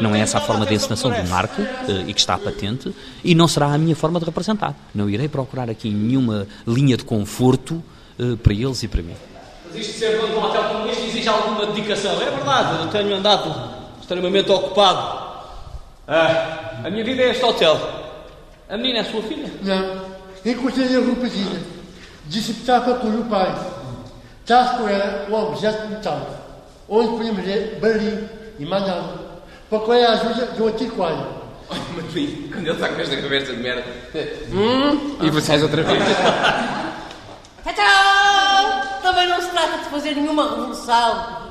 não 0.00 0.14
é 0.14 0.20
essa 0.20 0.38
a 0.38 0.40
forma 0.40 0.66
de 0.66 0.74
encenação 0.74 1.10
do 1.10 1.28
Marco, 1.28 1.62
e 2.06 2.12
que 2.12 2.20
está 2.20 2.38
patente, 2.38 2.94
e 3.24 3.34
não 3.34 3.48
será 3.48 3.72
a 3.72 3.78
minha 3.78 3.96
forma 3.96 4.18
de 4.18 4.26
representar. 4.26 4.74
Não 4.94 5.08
irei 5.08 5.28
procurar 5.28 5.68
aqui 5.70 5.90
nenhuma 5.90 6.46
linha 6.66 6.96
de 6.96 7.04
conforto 7.04 7.82
para 8.42 8.52
eles 8.52 8.82
e 8.82 8.88
para 8.88 9.02
mim. 9.02 9.14
Mas 9.66 9.76
isto 9.76 9.92
de 9.92 9.98
ser 9.98 10.20
dono 10.20 10.32
de 10.32 10.34
um 10.34 10.42
hotel 10.42 10.64
como 10.64 10.86
este 10.88 11.06
exige 11.06 11.28
alguma 11.28 11.66
dedicação. 11.66 12.20
É 12.20 12.30
verdade, 12.30 12.82
eu 12.82 12.88
tenho 12.88 13.14
andado 13.14 13.70
extremamente 14.00 14.50
ocupado. 14.50 15.30
Ah, 16.08 16.80
a 16.84 16.90
minha 16.90 17.04
vida 17.04 17.22
é 17.22 17.30
este 17.30 17.44
hotel. 17.44 17.78
A 18.68 18.76
menina 18.76 18.98
é 18.98 19.02
a 19.02 19.04
sua 19.04 19.22
filha? 19.22 19.48
Não. 19.62 20.10
Encontrei 20.44 20.96
a 20.96 21.00
rapazina. 21.00 21.60
Disse 22.26 22.52
que 22.52 22.60
estava 22.60 22.94
com 22.94 23.08
o 23.08 23.24
pai. 23.26 23.54
Traz 24.44 24.70
com 24.72 24.88
ela 24.88 25.26
o 25.30 25.34
objeto 25.34 25.88
metal. 25.88 26.26
Onde 26.88 27.08
podemos 27.10 27.44
ver 27.44 27.78
barulho 27.80 28.28
e 28.58 28.66
mais 28.66 28.84
nada. 28.84 29.19
Para 29.70 29.78
qual 29.78 29.96
é 29.96 30.04
a 30.04 30.12
ajuda 30.14 30.46
do 30.46 30.66
antiquário. 30.66 31.26
Mas 31.70 32.04
quando 32.52 32.66
ele 32.66 32.70
está 32.70 32.88
com 32.88 33.00
esta 33.00 33.16
conversa 33.16 33.54
de 33.54 33.62
merda. 33.62 33.84
Hum? 34.52 35.16
E 35.22 35.30
vocês 35.30 35.62
outra 35.62 35.82
vez. 35.84 36.02
Tchau! 37.64 39.00
Também 39.00 39.28
não 39.28 39.40
se 39.40 39.48
trata 39.48 39.78
de 39.78 39.84
fazer 39.84 40.16
nenhuma 40.16 40.50
revolução. 40.50 41.50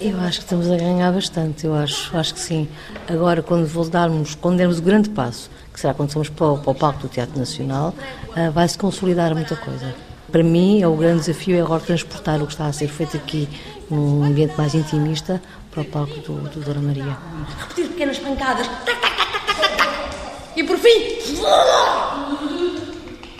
Eu 0.00 0.18
acho 0.20 0.38
que 0.38 0.44
estamos 0.44 0.70
a 0.70 0.76
ganhar 0.76 1.12
bastante, 1.12 1.66
eu 1.66 1.74
acho, 1.74 2.16
acho 2.16 2.32
que 2.32 2.40
sim. 2.40 2.66
Agora, 3.06 3.42
quando 3.42 3.66
voltarmos, 3.66 4.34
quando 4.34 4.56
dermos 4.56 4.78
o 4.78 4.82
grande 4.82 5.10
passo, 5.10 5.50
que 5.74 5.78
será 5.78 5.92
quando 5.92 6.10
somos 6.10 6.30
para 6.30 6.46
o, 6.46 6.58
para 6.58 6.70
o 6.70 6.74
palco 6.74 7.00
do 7.00 7.08
Teatro 7.08 7.38
Nacional, 7.38 7.94
uh, 8.28 8.50
vai-se 8.50 8.78
consolidar 8.78 9.34
muita 9.34 9.56
coisa. 9.56 9.94
Para 10.32 10.42
mim, 10.42 10.80
é 10.80 10.88
o 10.88 10.96
grande 10.96 11.20
desafio 11.20 11.56
é 11.56 11.60
agora 11.60 11.82
transportar 11.82 12.40
o 12.40 12.46
que 12.46 12.52
está 12.52 12.66
a 12.66 12.72
ser 12.72 12.88
feito 12.88 13.18
aqui 13.18 13.46
num 13.90 14.24
ambiente 14.24 14.54
mais 14.56 14.74
intimista 14.74 15.40
para 15.70 15.82
o 15.82 15.84
palco 15.84 16.18
do, 16.20 16.48
do 16.48 16.60
Dona 16.60 16.80
Maria. 16.80 17.16
Repetir 17.60 17.88
pequenas 17.88 18.18
pancadas. 18.18 18.66
E 20.56 20.64
por 20.64 20.78
fim, 20.78 21.18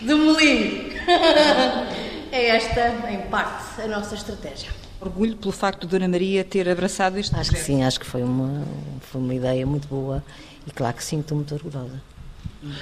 demolir. 0.06 0.88
É 2.30 2.48
esta, 2.48 2.88
em 3.10 3.22
parte, 3.30 3.80
a 3.80 3.88
nossa 3.88 4.14
estratégia. 4.14 4.68
Orgulho 5.00 5.34
pelo 5.36 5.50
facto 5.50 5.86
de 5.86 5.86
Dona 5.86 6.06
Maria 6.06 6.44
ter 6.44 6.68
abraçado 6.68 7.18
este 7.18 7.34
Acho 7.34 7.52
que 7.52 7.58
sim, 7.58 7.82
acho 7.82 7.98
que 7.98 8.04
foi 8.04 8.22
uma, 8.22 8.64
foi 9.00 9.20
uma 9.20 9.34
ideia 9.34 9.64
muito 9.64 9.88
boa 9.88 10.22
e 10.66 10.70
claro 10.70 10.94
que 10.94 11.02
sim, 11.02 11.20
estou 11.20 11.36
muito 11.36 11.54
orgulhosa. 11.54 12.02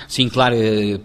Sim, 0.08 0.28
claro, 0.28 0.54
é, 0.56 0.98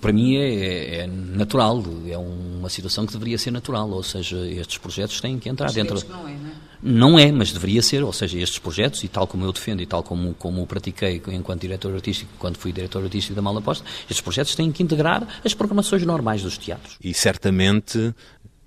para 0.00 0.12
mim 0.12 0.36
é, 0.36 1.00
é, 1.00 1.06
natural, 1.06 1.82
é 2.06 2.18
uma 2.18 2.68
situação 2.68 3.06
que 3.06 3.12
deveria 3.12 3.38
ser 3.38 3.50
natural, 3.50 3.88
ou 3.90 4.02
seja, 4.02 4.36
estes 4.46 4.78
projetos 4.78 5.20
têm 5.20 5.38
que 5.38 5.48
entrar 5.48 5.66
Mas 5.66 5.74
dentro. 5.74 6.00
que 6.00 6.08
não 6.08 6.28
é, 6.28 6.32
não 6.32 6.48
é? 6.48 6.70
Não 6.82 7.18
é, 7.18 7.30
mas 7.30 7.52
deveria 7.52 7.82
ser, 7.82 8.02
ou 8.02 8.12
seja, 8.12 8.38
estes 8.38 8.58
projetos, 8.58 9.04
e 9.04 9.08
tal 9.08 9.26
como 9.26 9.44
eu 9.44 9.52
defendo 9.52 9.82
e 9.82 9.86
tal 9.86 10.02
como, 10.02 10.32
como 10.34 10.62
o 10.62 10.66
pratiquei 10.66 11.22
enquanto 11.28 11.60
diretor 11.60 11.94
artístico, 11.94 12.32
quando 12.38 12.56
fui 12.56 12.72
diretor 12.72 13.02
artístico 13.02 13.34
da 13.34 13.42
Malaposta, 13.42 13.84
estes 14.02 14.20
projetos 14.22 14.54
têm 14.54 14.72
que 14.72 14.82
integrar 14.82 15.26
as 15.44 15.52
programações 15.52 16.04
normais 16.06 16.42
dos 16.42 16.56
teatros. 16.56 16.96
E 17.02 17.12
certamente 17.12 18.14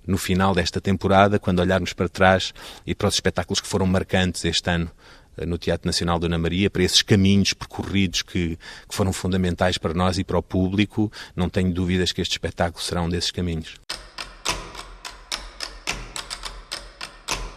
no 0.06 0.18
final 0.18 0.54
desta 0.54 0.80
temporada, 0.80 1.38
quando 1.38 1.60
olharmos 1.60 1.92
para 1.92 2.08
trás 2.08 2.52
e 2.86 2.94
para 2.94 3.08
os 3.08 3.14
espetáculos 3.14 3.60
que 3.60 3.66
foram 3.66 3.86
marcantes 3.86 4.44
este 4.44 4.70
ano 4.70 4.90
no 5.46 5.58
Teatro 5.58 5.86
Nacional 5.86 6.18
Dona 6.18 6.38
Maria, 6.38 6.70
para 6.70 6.82
esses 6.82 7.02
caminhos 7.02 7.52
percorridos 7.52 8.22
que, 8.22 8.58
que 8.88 8.94
foram 8.94 9.12
fundamentais 9.12 9.78
para 9.78 9.94
nós 9.94 10.18
e 10.18 10.24
para 10.24 10.38
o 10.38 10.42
público, 10.42 11.10
não 11.34 11.48
tenho 11.48 11.72
dúvidas 11.72 12.12
que 12.12 12.20
este 12.20 12.32
espetáculo 12.32 12.82
será 12.82 13.02
um 13.02 13.08
desses 13.08 13.30
caminhos. 13.30 13.74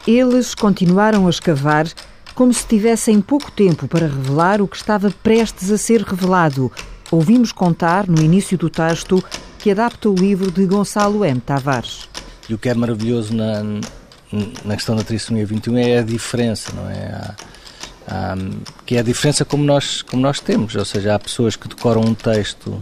Eles 0.07 0.55
continuaram 0.55 1.27
a 1.27 1.29
escavar 1.29 1.85
como 2.33 2.53
se 2.53 2.65
tivessem 2.65 3.19
pouco 3.19 3.51
tempo 3.51 3.87
para 3.87 4.07
revelar 4.07 4.61
o 4.61 4.67
que 4.67 4.77
estava 4.77 5.11
prestes 5.11 5.71
a 5.71 5.77
ser 5.77 6.01
revelado. 6.01 6.71
Ouvimos 7.11 7.51
contar, 7.51 8.07
no 8.07 8.21
início 8.21 8.57
do 8.57 8.69
texto, 8.69 9.23
que 9.57 9.71
adapta 9.71 10.09
o 10.09 10.15
livro 10.15 10.51
de 10.51 10.65
Gonçalo 10.65 11.25
M. 11.25 11.41
Tavares. 11.41 12.07
E 12.47 12.53
o 12.53 12.57
que 12.57 12.69
é 12.69 12.73
maravilhoso 12.73 13.33
na, 13.33 13.63
na 14.63 14.75
questão 14.75 14.95
da 14.95 15.03
trissomia 15.03 15.45
21 15.45 15.77
é 15.77 15.97
a 15.97 16.01
diferença, 16.03 16.71
não 16.73 16.89
é? 16.89 17.07
Há, 17.07 17.35
há, 18.07 18.35
que 18.85 18.95
é 18.95 18.99
a 18.99 19.03
diferença 19.03 19.43
como 19.43 19.63
nós, 19.63 20.01
como 20.01 20.21
nós 20.21 20.39
temos, 20.39 20.75
ou 20.75 20.85
seja, 20.85 21.15
há 21.15 21.19
pessoas 21.19 21.55
que 21.55 21.67
decoram 21.67 22.01
um 22.01 22.13
texto 22.13 22.81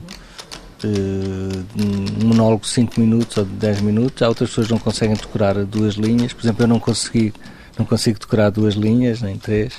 de 0.81 1.83
um 1.83 2.27
monólogo 2.27 2.61
de 2.61 2.69
5 2.69 2.99
minutos 2.99 3.37
ou 3.37 3.45
de 3.45 3.51
10 3.51 3.81
minutos, 3.81 4.21
há 4.21 4.27
outras 4.27 4.49
pessoas 4.49 4.67
que 4.67 4.73
não 4.73 4.79
conseguem 4.79 5.15
decorar 5.15 5.55
duas 5.65 5.95
linhas, 5.95 6.31
por 6.31 6.43
exemplo, 6.43 6.63
eu 6.63 6.67
não 6.67 6.79
consegui 6.79 7.33
não 7.77 7.85
consigo 7.85 8.17
decorar 8.17 8.51
duas 8.51 8.75
linhas, 8.75 9.21
nem 9.21 9.37
três, 9.37 9.73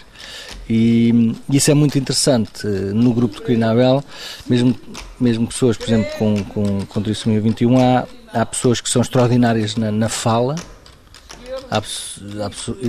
e 0.69 1.35
isso 1.51 1.71
é 1.71 1.75
muito 1.75 1.99
interessante. 1.99 2.67
No 2.67 3.15
grupo 3.15 3.37
de 3.37 3.43
Crinabel, 3.43 4.05
mesmo, 4.47 4.75
mesmo 5.19 5.47
pessoas, 5.47 5.77
por 5.77 5.87
exemplo, 5.87 6.11
com, 6.19 6.45
com, 6.45 6.87
com 6.87 7.03
trissomia 7.03 7.41
21, 7.41 7.79
há, 7.79 8.07
há 8.33 8.45
pessoas 8.45 8.81
que 8.81 8.91
são 8.91 9.01
extraordinárias 9.01 9.77
na, 9.77 9.91
na 9.91 10.09
fala, 10.09 10.57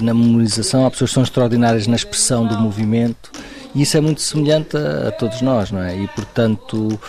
na 0.02 0.14
memorização, 0.14 0.86
há 0.86 0.92
pessoas 0.92 1.10
que 1.12 1.14
são 1.16 1.24
extraordinárias 1.24 1.88
na 1.88 1.96
expressão 1.96 2.46
do 2.46 2.58
movimento, 2.60 3.32
e 3.74 3.82
isso 3.82 3.98
é 3.98 4.02
muito 4.02 4.22
semelhante 4.22 4.78
a, 4.78 5.10
a 5.10 5.12
todos 5.12 5.42
nós, 5.42 5.72
não 5.72 5.82
é? 5.82 5.96
E 5.96 6.08
portanto, 6.10 7.00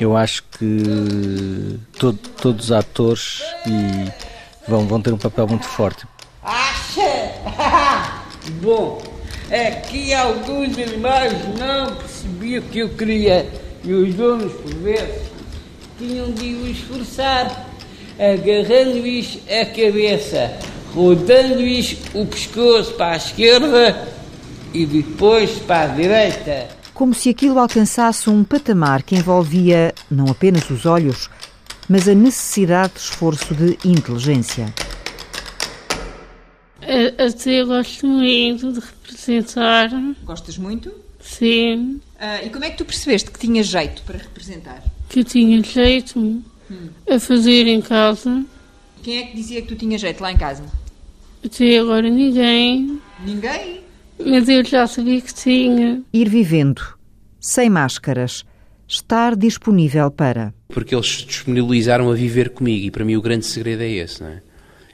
eu 0.00 0.16
acho 0.16 0.42
que 0.58 1.78
todo, 1.98 2.18
todos 2.40 2.66
os 2.66 2.72
atores 2.72 3.42
vão, 4.66 4.86
vão 4.86 5.00
ter 5.00 5.12
um 5.12 5.18
papel 5.18 5.46
muito 5.46 5.66
forte. 5.66 6.06
Acha! 6.42 7.02
Bom, 8.60 9.00
é 9.50 9.70
que 9.70 10.12
alguns 10.12 10.76
animais 10.78 11.32
não 11.58 11.94
percebiam 11.94 12.62
que 12.64 12.78
eu 12.80 12.88
queria 12.90 13.48
e 13.84 13.92
os 13.92 14.14
donos, 14.14 14.52
por 14.52 14.74
vezes, 14.76 15.22
tinham 15.98 16.30
de 16.32 16.54
o 16.54 16.68
esforçar, 16.68 17.66
agarrando-lhes 18.18 19.40
a 19.48 19.66
cabeça, 19.66 20.56
rodando-lhes 20.94 21.96
o 22.14 22.26
pescoço 22.26 22.94
para 22.94 23.12
a 23.12 23.16
esquerda 23.16 24.08
e 24.74 24.86
depois 24.86 25.50
para 25.60 25.92
a 25.92 25.94
direita. 25.94 26.68
Como 26.94 27.14
se 27.14 27.28
aquilo 27.30 27.58
alcançasse 27.58 28.28
um 28.28 28.44
patamar 28.44 29.02
que 29.02 29.14
envolvia 29.16 29.94
não 30.10 30.26
apenas 30.28 30.68
os 30.70 30.84
olhos, 30.86 31.28
mas 31.88 32.08
a 32.08 32.14
necessidade 32.14 32.92
de 32.94 33.00
esforço 33.00 33.54
de 33.54 33.78
inteligência. 33.84 34.72
Até 37.18 37.64
gosto 37.64 38.06
muito 38.06 38.72
de 38.72 38.80
representar. 38.80 39.90
Gostas 40.24 40.58
muito? 40.58 40.92
Sim. 41.20 42.00
Ah, 42.18 42.42
e 42.42 42.50
como 42.50 42.64
é 42.64 42.70
que 42.70 42.76
tu 42.78 42.84
percebeste 42.84 43.30
que 43.30 43.38
tinha 43.38 43.62
jeito 43.62 44.02
para 44.02 44.18
representar? 44.18 44.82
Que 45.08 45.20
eu 45.20 45.24
tinha 45.24 45.62
jeito 45.62 46.18
Hum. 46.70 46.88
a 47.08 47.18
fazer 47.20 47.66
em 47.66 47.80
casa. 47.80 48.44
Quem 49.02 49.18
é 49.18 49.22
que 49.26 49.36
dizia 49.36 49.60
que 49.62 49.68
tu 49.68 49.76
tinha 49.76 49.98
jeito 49.98 50.20
lá 50.20 50.32
em 50.32 50.36
casa? 50.36 50.64
Até 51.44 51.78
agora 51.78 52.08
ninguém. 52.08 53.00
Ninguém? 53.24 53.80
Mas 54.24 54.48
eu 54.48 54.64
já 54.64 54.86
sabia 54.86 55.20
que 55.20 55.34
tinha. 55.34 56.02
Ir 56.12 56.28
vivendo, 56.28 56.82
sem 57.40 57.68
máscaras, 57.68 58.44
estar 58.86 59.34
disponível 59.34 60.10
para. 60.10 60.54
Porque 60.68 60.94
eles 60.94 61.08
se 61.08 61.26
disponibilizaram 61.26 62.10
a 62.10 62.14
viver 62.14 62.50
comigo 62.50 62.86
e 62.86 62.90
para 62.90 63.04
mim 63.04 63.16
o 63.16 63.22
grande 63.22 63.46
segredo 63.46 63.82
é 63.82 63.90
esse, 63.90 64.22
não 64.22 64.30
é? 64.30 64.42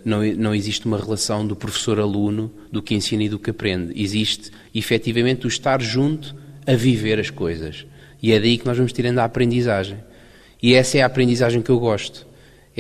Não, 0.05 0.23
não 0.37 0.55
existe 0.55 0.87
uma 0.87 0.97
relação 0.97 1.47
do 1.47 1.57
professor-aluno, 1.57 2.51
do 2.73 2.81
que 2.81 2.95
ensina 2.95 3.25
e 3.25 3.29
do 3.29 3.39
que 3.39 3.51
aprende. 3.51 3.93
Existe, 4.01 4.51
efetivamente, 4.75 5.45
o 5.45 5.49
estar 5.49 5.83
junto 5.83 6.35
a 6.67 6.75
viver 6.75 7.19
as 7.19 7.31
coisas. 7.31 7.85
E 8.23 8.33
é 8.33 8.39
daí 8.39 8.57
que 8.57 8.65
nós 8.65 8.77
vamos 8.77 8.93
tirando 8.93 9.19
a 9.19 9.25
aprendizagem. 9.25 9.99
E 10.63 10.75
essa 10.75 10.99
é 10.99 11.03
a 11.03 11.07
aprendizagem 11.07 11.61
que 11.61 11.71
eu 11.71 11.79
gosto. 11.79 12.27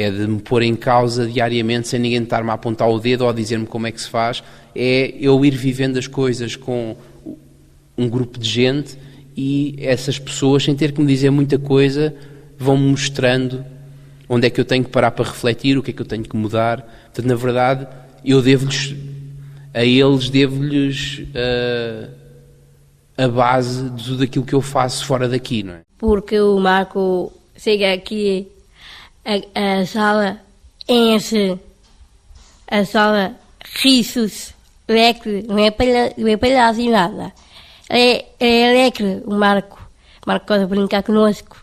É 0.00 0.12
de 0.12 0.28
me 0.28 0.40
pôr 0.40 0.62
em 0.62 0.76
causa 0.76 1.26
diariamente, 1.26 1.88
sem 1.88 1.98
ninguém 1.98 2.22
estar-me 2.22 2.50
a 2.50 2.52
apontar 2.52 2.88
o 2.88 3.00
dedo 3.00 3.24
ou 3.24 3.30
a 3.30 3.32
dizer-me 3.32 3.66
como 3.66 3.88
é 3.88 3.90
que 3.90 4.00
se 4.00 4.08
faz. 4.08 4.44
É 4.72 5.12
eu 5.20 5.44
ir 5.44 5.56
vivendo 5.56 5.98
as 5.98 6.06
coisas 6.06 6.54
com 6.54 6.94
um 7.96 8.08
grupo 8.08 8.38
de 8.38 8.48
gente 8.48 8.96
e 9.36 9.74
essas 9.80 10.16
pessoas, 10.16 10.62
sem 10.62 10.76
ter 10.76 10.92
que 10.92 11.00
me 11.00 11.06
dizer 11.08 11.30
muita 11.30 11.58
coisa, 11.58 12.14
vão-me 12.56 12.90
mostrando 12.90 13.64
onde 14.28 14.46
é 14.46 14.50
que 14.50 14.60
eu 14.60 14.64
tenho 14.64 14.84
que 14.84 14.90
parar 14.90 15.10
para 15.10 15.24
refletir, 15.24 15.76
o 15.76 15.82
que 15.82 15.90
é 15.90 15.94
que 15.94 16.02
eu 16.02 16.06
tenho 16.06 16.22
que 16.22 16.36
mudar. 16.36 16.82
Portanto, 17.06 17.26
na 17.26 17.34
verdade, 17.34 17.86
eu 18.24 18.40
devo-lhes, 18.40 18.94
a 19.74 19.84
eles, 19.84 20.30
devo-lhes 20.30 21.24
uh, 21.30 22.10
a 23.16 23.26
base 23.26 23.90
de 23.90 24.04
tudo 24.04 24.22
aquilo 24.22 24.44
que 24.44 24.54
eu 24.54 24.62
faço 24.62 25.04
fora 25.04 25.28
daqui, 25.28 25.64
não 25.64 25.74
é? 25.74 25.80
Porque 25.96 26.38
o 26.38 26.60
Marco 26.60 27.32
chega 27.56 27.92
aqui, 27.92 28.46
a, 29.32 29.80
a 29.82 29.86
sala 29.86 30.40
enche, 30.88 31.58
a 32.70 32.84
sala 32.84 33.32
risos, 33.82 34.54
alegre, 34.88 35.44
não 35.46 35.58
é 35.58 35.70
palha- 35.70 36.14
não 36.16 36.28
é 36.28 36.36
palhaço 36.36 36.78
nem 36.78 36.90
nada. 36.90 37.32
É, 37.90 38.24
é 38.40 38.68
alegre 38.70 39.22
o 39.26 39.34
Marco. 39.34 39.78
O 40.26 40.30
Marco 40.30 40.46
gosta 40.46 40.64
de 40.66 40.70
brincar 40.74 41.02
conosco. 41.02 41.56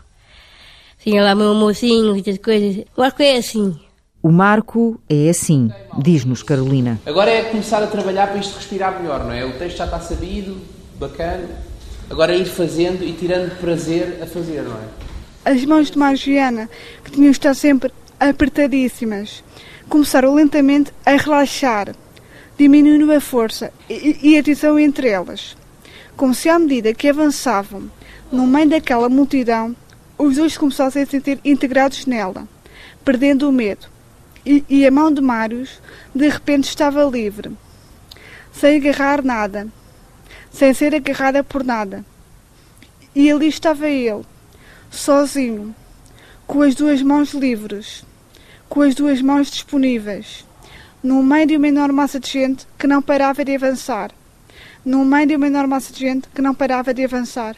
Tinha 1.02 1.22
lá 1.22 1.34
meu 1.34 1.54
mocinho 1.54 2.16
e 2.16 2.20
essas 2.20 2.38
coisas. 2.38 2.84
O 2.96 3.00
Marco 3.00 3.22
é 3.22 3.36
assim. 3.36 3.78
O 4.22 4.30
Marco 4.32 5.00
é 5.08 5.28
assim, 5.30 5.70
diz-nos 5.98 6.42
Carolina. 6.42 7.00
Agora 7.06 7.30
é 7.30 7.44
começar 7.44 7.80
a 7.82 7.86
trabalhar 7.86 8.26
para 8.28 8.38
isto 8.38 8.56
respirar 8.56 9.00
melhor, 9.00 9.22
não 9.24 9.30
é? 9.32 9.44
O 9.44 9.52
texto 9.56 9.76
já 9.76 9.84
está 9.84 10.00
sabido, 10.00 10.60
bacana. 10.98 11.48
Agora 12.10 12.34
é 12.34 12.38
ir 12.38 12.44
fazendo 12.46 13.04
e 13.04 13.12
tirando 13.12 13.56
prazer 13.60 14.18
a 14.22 14.26
fazer, 14.26 14.62
não 14.62 14.74
é? 14.76 14.84
As 15.46 15.64
mãos 15.64 15.92
de 15.92 15.96
Margiana, 15.96 16.68
que 17.04 17.12
tinham 17.12 17.30
estado 17.30 17.54
sempre 17.54 17.92
apertadíssimas, 18.18 19.44
começaram 19.88 20.34
lentamente 20.34 20.90
a 21.06 21.12
relaxar, 21.12 21.94
diminuindo 22.58 23.12
a 23.12 23.20
força 23.20 23.72
e, 23.88 24.36
a 24.36 24.42
tensão 24.42 24.76
entre 24.76 25.08
elas. 25.08 25.56
Como 26.16 26.34
se 26.34 26.48
à 26.48 26.58
medida 26.58 26.92
que 26.92 27.08
avançavam, 27.08 27.88
no 28.32 28.44
meio 28.44 28.70
daquela 28.70 29.08
multidão, 29.08 29.76
os 30.18 30.34
dois 30.34 30.58
começassem 30.58 31.02
a 31.02 31.06
se 31.06 31.12
sentir 31.12 31.38
integrados 31.44 32.06
nela, 32.06 32.48
perdendo 33.04 33.48
o 33.48 33.52
medo. 33.52 33.86
E, 34.44 34.64
e 34.68 34.84
a 34.84 34.90
mão 34.90 35.12
de 35.12 35.20
Marius, 35.20 35.80
de 36.12 36.28
repente, 36.28 36.64
estava 36.64 37.04
livre, 37.04 37.52
sem 38.50 38.78
agarrar 38.78 39.22
nada, 39.22 39.68
sem 40.50 40.74
ser 40.74 40.92
agarrada 40.92 41.44
por 41.44 41.62
nada. 41.62 42.04
E 43.14 43.30
ali 43.30 43.46
estava 43.46 43.88
ele, 43.88 44.24
sozinho, 44.96 45.74
com 46.46 46.62
as 46.62 46.74
duas 46.74 47.02
mãos 47.02 47.32
livres, 47.32 48.04
com 48.68 48.82
as 48.82 48.94
duas 48.94 49.20
mãos 49.20 49.50
disponíveis, 49.50 50.44
no 51.02 51.22
meio 51.22 51.46
de 51.46 51.56
uma 51.56 51.68
enorme 51.68 51.94
massa 51.94 52.18
de 52.18 52.30
gente 52.30 52.66
que 52.78 52.86
não 52.86 53.02
parava 53.02 53.44
de 53.44 53.54
avançar, 53.54 54.10
no 54.84 55.04
meio 55.04 55.26
de 55.26 55.36
uma 55.36 55.46
enorme 55.46 55.68
massa 55.68 55.92
de 55.92 56.00
gente 56.00 56.28
que 56.28 56.42
não 56.42 56.54
parava 56.54 56.92
de 56.92 57.04
avançar. 57.04 57.56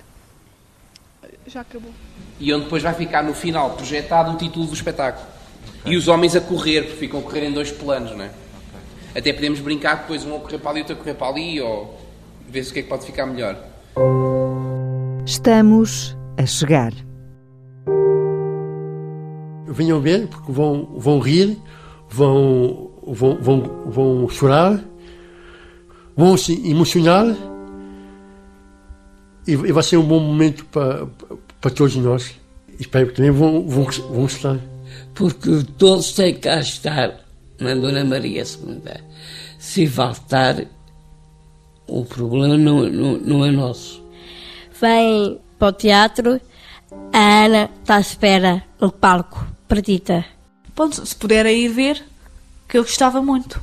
Já 1.46 1.62
acabou. 1.62 1.92
E 2.38 2.52
onde 2.52 2.64
depois 2.64 2.82
vai 2.82 2.94
ficar 2.94 3.22
no 3.22 3.34
final 3.34 3.70
projetado 3.70 4.32
o 4.32 4.36
título 4.36 4.66
do 4.66 4.74
espetáculo. 4.74 5.26
E 5.84 5.96
os 5.96 6.08
homens 6.08 6.36
a 6.36 6.40
correr, 6.40 6.82
porque 6.82 6.96
ficam 6.96 7.20
a 7.20 7.22
correr 7.22 7.46
em 7.46 7.52
dois 7.52 7.70
planos, 7.70 8.12
não 8.12 8.24
é? 8.24 8.30
Até 9.16 9.32
podemos 9.32 9.60
brincar 9.60 9.96
que 9.96 10.02
depois 10.02 10.24
um 10.24 10.36
a 10.36 10.40
correr 10.40 10.58
para 10.58 10.70
ali 10.70 10.80
e 10.80 10.82
outro 10.82 10.94
a 10.94 10.98
correr 10.98 11.14
para 11.14 11.28
ali, 11.28 11.60
ou 11.60 11.98
ver 12.48 12.64
se 12.64 12.70
o 12.70 12.72
que 12.74 12.80
é 12.80 12.82
que 12.82 12.88
pode 12.88 13.06
ficar 13.06 13.26
melhor. 13.26 13.56
Estamos 15.24 16.16
a 16.36 16.46
chegar. 16.46 17.07
Venham 19.68 20.00
ver, 20.00 20.26
porque 20.28 20.50
vão, 20.50 20.84
vão 20.96 21.18
rir, 21.18 21.58
vão, 22.08 22.90
vão, 23.06 23.36
vão, 23.40 23.60
vão 23.86 24.28
chorar, 24.28 24.82
vão 26.16 26.36
se 26.36 26.52
emocionar 26.68 27.26
e, 29.46 29.52
e 29.52 29.72
vai 29.72 29.82
ser 29.82 29.96
um 29.96 30.04
bom 30.04 30.20
momento 30.20 30.64
para, 30.66 31.06
para 31.60 31.70
todos 31.70 31.96
nós. 31.96 32.34
Espero 32.78 33.08
que 33.08 33.14
também 33.14 33.30
vão, 33.30 33.66
vão, 33.66 33.84
vão 33.84 34.22
gostar. 34.22 34.58
Porque 35.14 35.64
todos 35.76 36.12
têm 36.12 36.34
que 36.34 36.40
cá 36.40 36.60
estar 36.60 37.20
na 37.58 37.74
Dona 37.74 38.04
Maria 38.04 38.42
II. 38.42 38.82
Se 39.58 39.86
faltar, 39.86 40.64
o 41.86 42.04
problema 42.04 42.56
não, 42.56 42.88
não, 42.88 43.18
não 43.18 43.44
é 43.44 43.50
nosso. 43.50 44.02
Vem 44.80 45.40
para 45.58 45.68
o 45.68 45.72
teatro, 45.72 46.40
a 47.12 47.44
Ana 47.44 47.70
está 47.80 47.96
à 47.96 48.00
espera 48.00 48.62
no 48.80 48.92
palco, 48.92 49.44
perdida. 49.68 50.24
Pronto, 50.74 51.04
se 51.04 51.14
puderem 51.14 51.64
ir 51.64 51.68
ver, 51.68 52.02
que 52.68 52.78
eu 52.78 52.82
gostava 52.82 53.20
muito. 53.20 53.62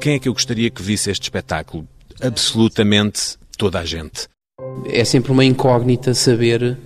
Quem 0.00 0.14
é 0.14 0.18
que 0.18 0.28
eu 0.28 0.32
gostaria 0.32 0.70
que 0.70 0.82
visse 0.82 1.10
este 1.10 1.24
espetáculo? 1.24 1.86
Absolutamente 2.20 3.36
toda 3.56 3.78
a 3.78 3.84
gente. 3.84 4.28
É 4.86 5.04
sempre 5.04 5.30
uma 5.30 5.44
incógnita 5.44 6.14
saber 6.14 6.76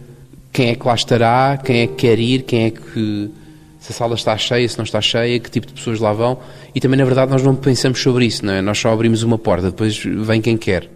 quem 0.52 0.70
é 0.70 0.74
que 0.74 0.86
lá 0.86 0.94
estará, 0.94 1.58
quem 1.62 1.80
é 1.80 1.86
que 1.86 1.94
quer 1.94 2.18
ir, 2.18 2.42
quem 2.42 2.64
é 2.64 2.70
que. 2.70 3.30
se 3.80 3.92
a 3.92 3.94
sala 3.94 4.14
está 4.14 4.36
cheia, 4.36 4.68
se 4.68 4.76
não 4.76 4.84
está 4.84 5.00
cheia, 5.00 5.38
que 5.38 5.50
tipo 5.50 5.66
de 5.66 5.74
pessoas 5.74 6.00
lá 6.00 6.12
vão. 6.12 6.38
E 6.74 6.80
também, 6.80 6.98
na 6.98 7.04
verdade, 7.04 7.30
nós 7.30 7.42
não 7.42 7.54
pensamos 7.54 8.00
sobre 8.00 8.26
isso, 8.26 8.44
não 8.44 8.52
é? 8.52 8.62
Nós 8.62 8.78
só 8.78 8.92
abrimos 8.92 9.22
uma 9.22 9.38
porta, 9.38 9.70
depois 9.70 9.96
vem 10.02 10.40
quem 10.40 10.56
quer. 10.56 10.90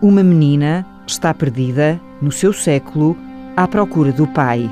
Uma 0.00 0.22
menina 0.24 0.84
está 1.06 1.32
perdida, 1.32 2.00
no 2.20 2.32
seu 2.32 2.52
século, 2.52 3.16
à 3.56 3.68
procura 3.68 4.12
do 4.12 4.26
pai. 4.26 4.70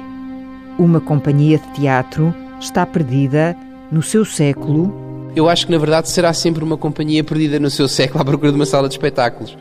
Uma 0.78 1.00
companhia 1.00 1.58
de 1.58 1.80
teatro 1.80 2.34
está 2.60 2.86
perdida, 2.86 3.56
no 3.90 4.02
seu 4.02 4.24
século, 4.24 5.10
Eu 5.34 5.48
acho 5.48 5.66
que, 5.66 5.72
na 5.72 5.78
verdade, 5.78 6.08
será 6.08 6.32
sempre 6.32 6.64
uma 6.64 6.76
companhia 6.76 7.22
perdida 7.22 7.60
no 7.60 7.70
seu 7.70 7.86
século 7.88 8.20
à 8.20 8.24
procura 8.24 8.50
de 8.50 8.56
uma 8.56 8.66
sala 8.66 8.88
de 8.88 8.94
espetáculos. 8.94 9.56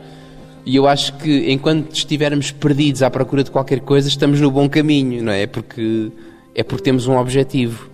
E 0.66 0.74
eu 0.74 0.86
acho 0.86 1.16
que, 1.16 1.50
enquanto 1.50 1.94
estivermos 1.94 2.50
perdidos 2.50 3.02
à 3.02 3.10
procura 3.10 3.44
de 3.44 3.50
qualquer 3.50 3.80
coisa, 3.80 4.08
estamos 4.08 4.40
no 4.40 4.50
bom 4.50 4.68
caminho, 4.68 5.22
não 5.22 5.32
é? 5.32 5.46
Porque 5.46 6.10
é 6.54 6.62
porque 6.62 6.82
temos 6.82 7.06
um 7.06 7.16
objetivo. 7.16 7.88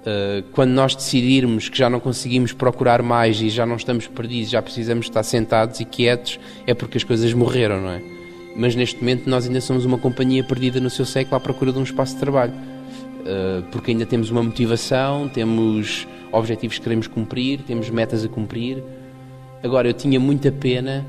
Uh, 0.00 0.42
quando 0.52 0.70
nós 0.70 0.94
decidirmos 0.94 1.68
que 1.68 1.76
já 1.76 1.90
não 1.90 1.98
conseguimos 1.98 2.52
procurar 2.52 3.02
mais 3.02 3.40
e 3.40 3.48
já 3.48 3.66
não 3.66 3.76
estamos 3.76 4.06
perdidos, 4.06 4.50
já 4.50 4.62
precisamos 4.62 5.06
estar 5.06 5.22
sentados 5.22 5.80
e 5.80 5.84
quietos, 5.84 6.38
é 6.66 6.74
porque 6.74 6.98
as 6.98 7.04
coisas 7.04 7.32
morreram, 7.32 7.80
não 7.80 7.90
é? 7.90 8.15
Mas 8.56 8.74
neste 8.74 8.98
momento 9.00 9.28
nós 9.28 9.46
ainda 9.46 9.60
somos 9.60 9.84
uma 9.84 9.98
companhia 9.98 10.42
perdida 10.42 10.80
no 10.80 10.88
seu 10.88 11.04
século 11.04 11.36
à 11.36 11.40
procura 11.40 11.72
de 11.72 11.78
um 11.78 11.82
espaço 11.82 12.14
de 12.14 12.20
trabalho. 12.20 12.52
Uh, 12.52 13.62
porque 13.72 13.90
ainda 13.90 14.06
temos 14.06 14.30
uma 14.30 14.42
motivação, 14.42 15.28
temos 15.28 16.06
objetivos 16.32 16.78
que 16.78 16.84
queremos 16.84 17.06
cumprir, 17.06 17.60
temos 17.66 17.90
metas 17.90 18.24
a 18.24 18.28
cumprir. 18.28 18.82
Agora, 19.62 19.88
eu 19.88 19.92
tinha 19.92 20.20
muita 20.20 20.52
pena 20.52 21.04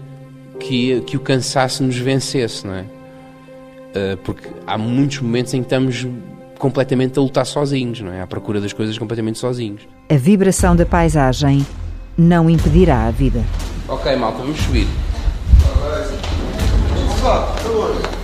que, 0.60 1.02
que 1.02 1.16
o 1.16 1.20
cansaço 1.20 1.84
nos 1.84 1.98
vencesse, 1.98 2.66
não 2.66 2.74
é? 2.74 2.82
Uh, 2.82 4.18
porque 4.24 4.50
há 4.66 4.78
muitos 4.78 5.20
momentos 5.20 5.54
em 5.54 5.60
que 5.60 5.66
estamos 5.66 6.08
completamente 6.58 7.18
a 7.20 7.22
lutar 7.22 7.46
sozinhos, 7.46 8.02
não 8.02 8.12
é? 8.12 8.22
À 8.22 8.28
procura 8.28 8.60
das 8.60 8.74
coisas 8.74 8.98
completamente 8.98 9.38
sozinhos. 9.38 9.82
a 10.10 10.16
vibração 10.16 10.76
da 10.76 10.86
paisagem 10.86 11.66
não 12.18 12.50
impedirá 12.50 13.06
a 13.06 13.12
vida. 13.12 13.44
Ok, 13.88 14.16
malta, 14.16 14.40
vamos 14.40 14.60
subir. 14.60 14.88
Vá, 17.28 17.42
por 17.42 17.62
favor. 17.62 18.17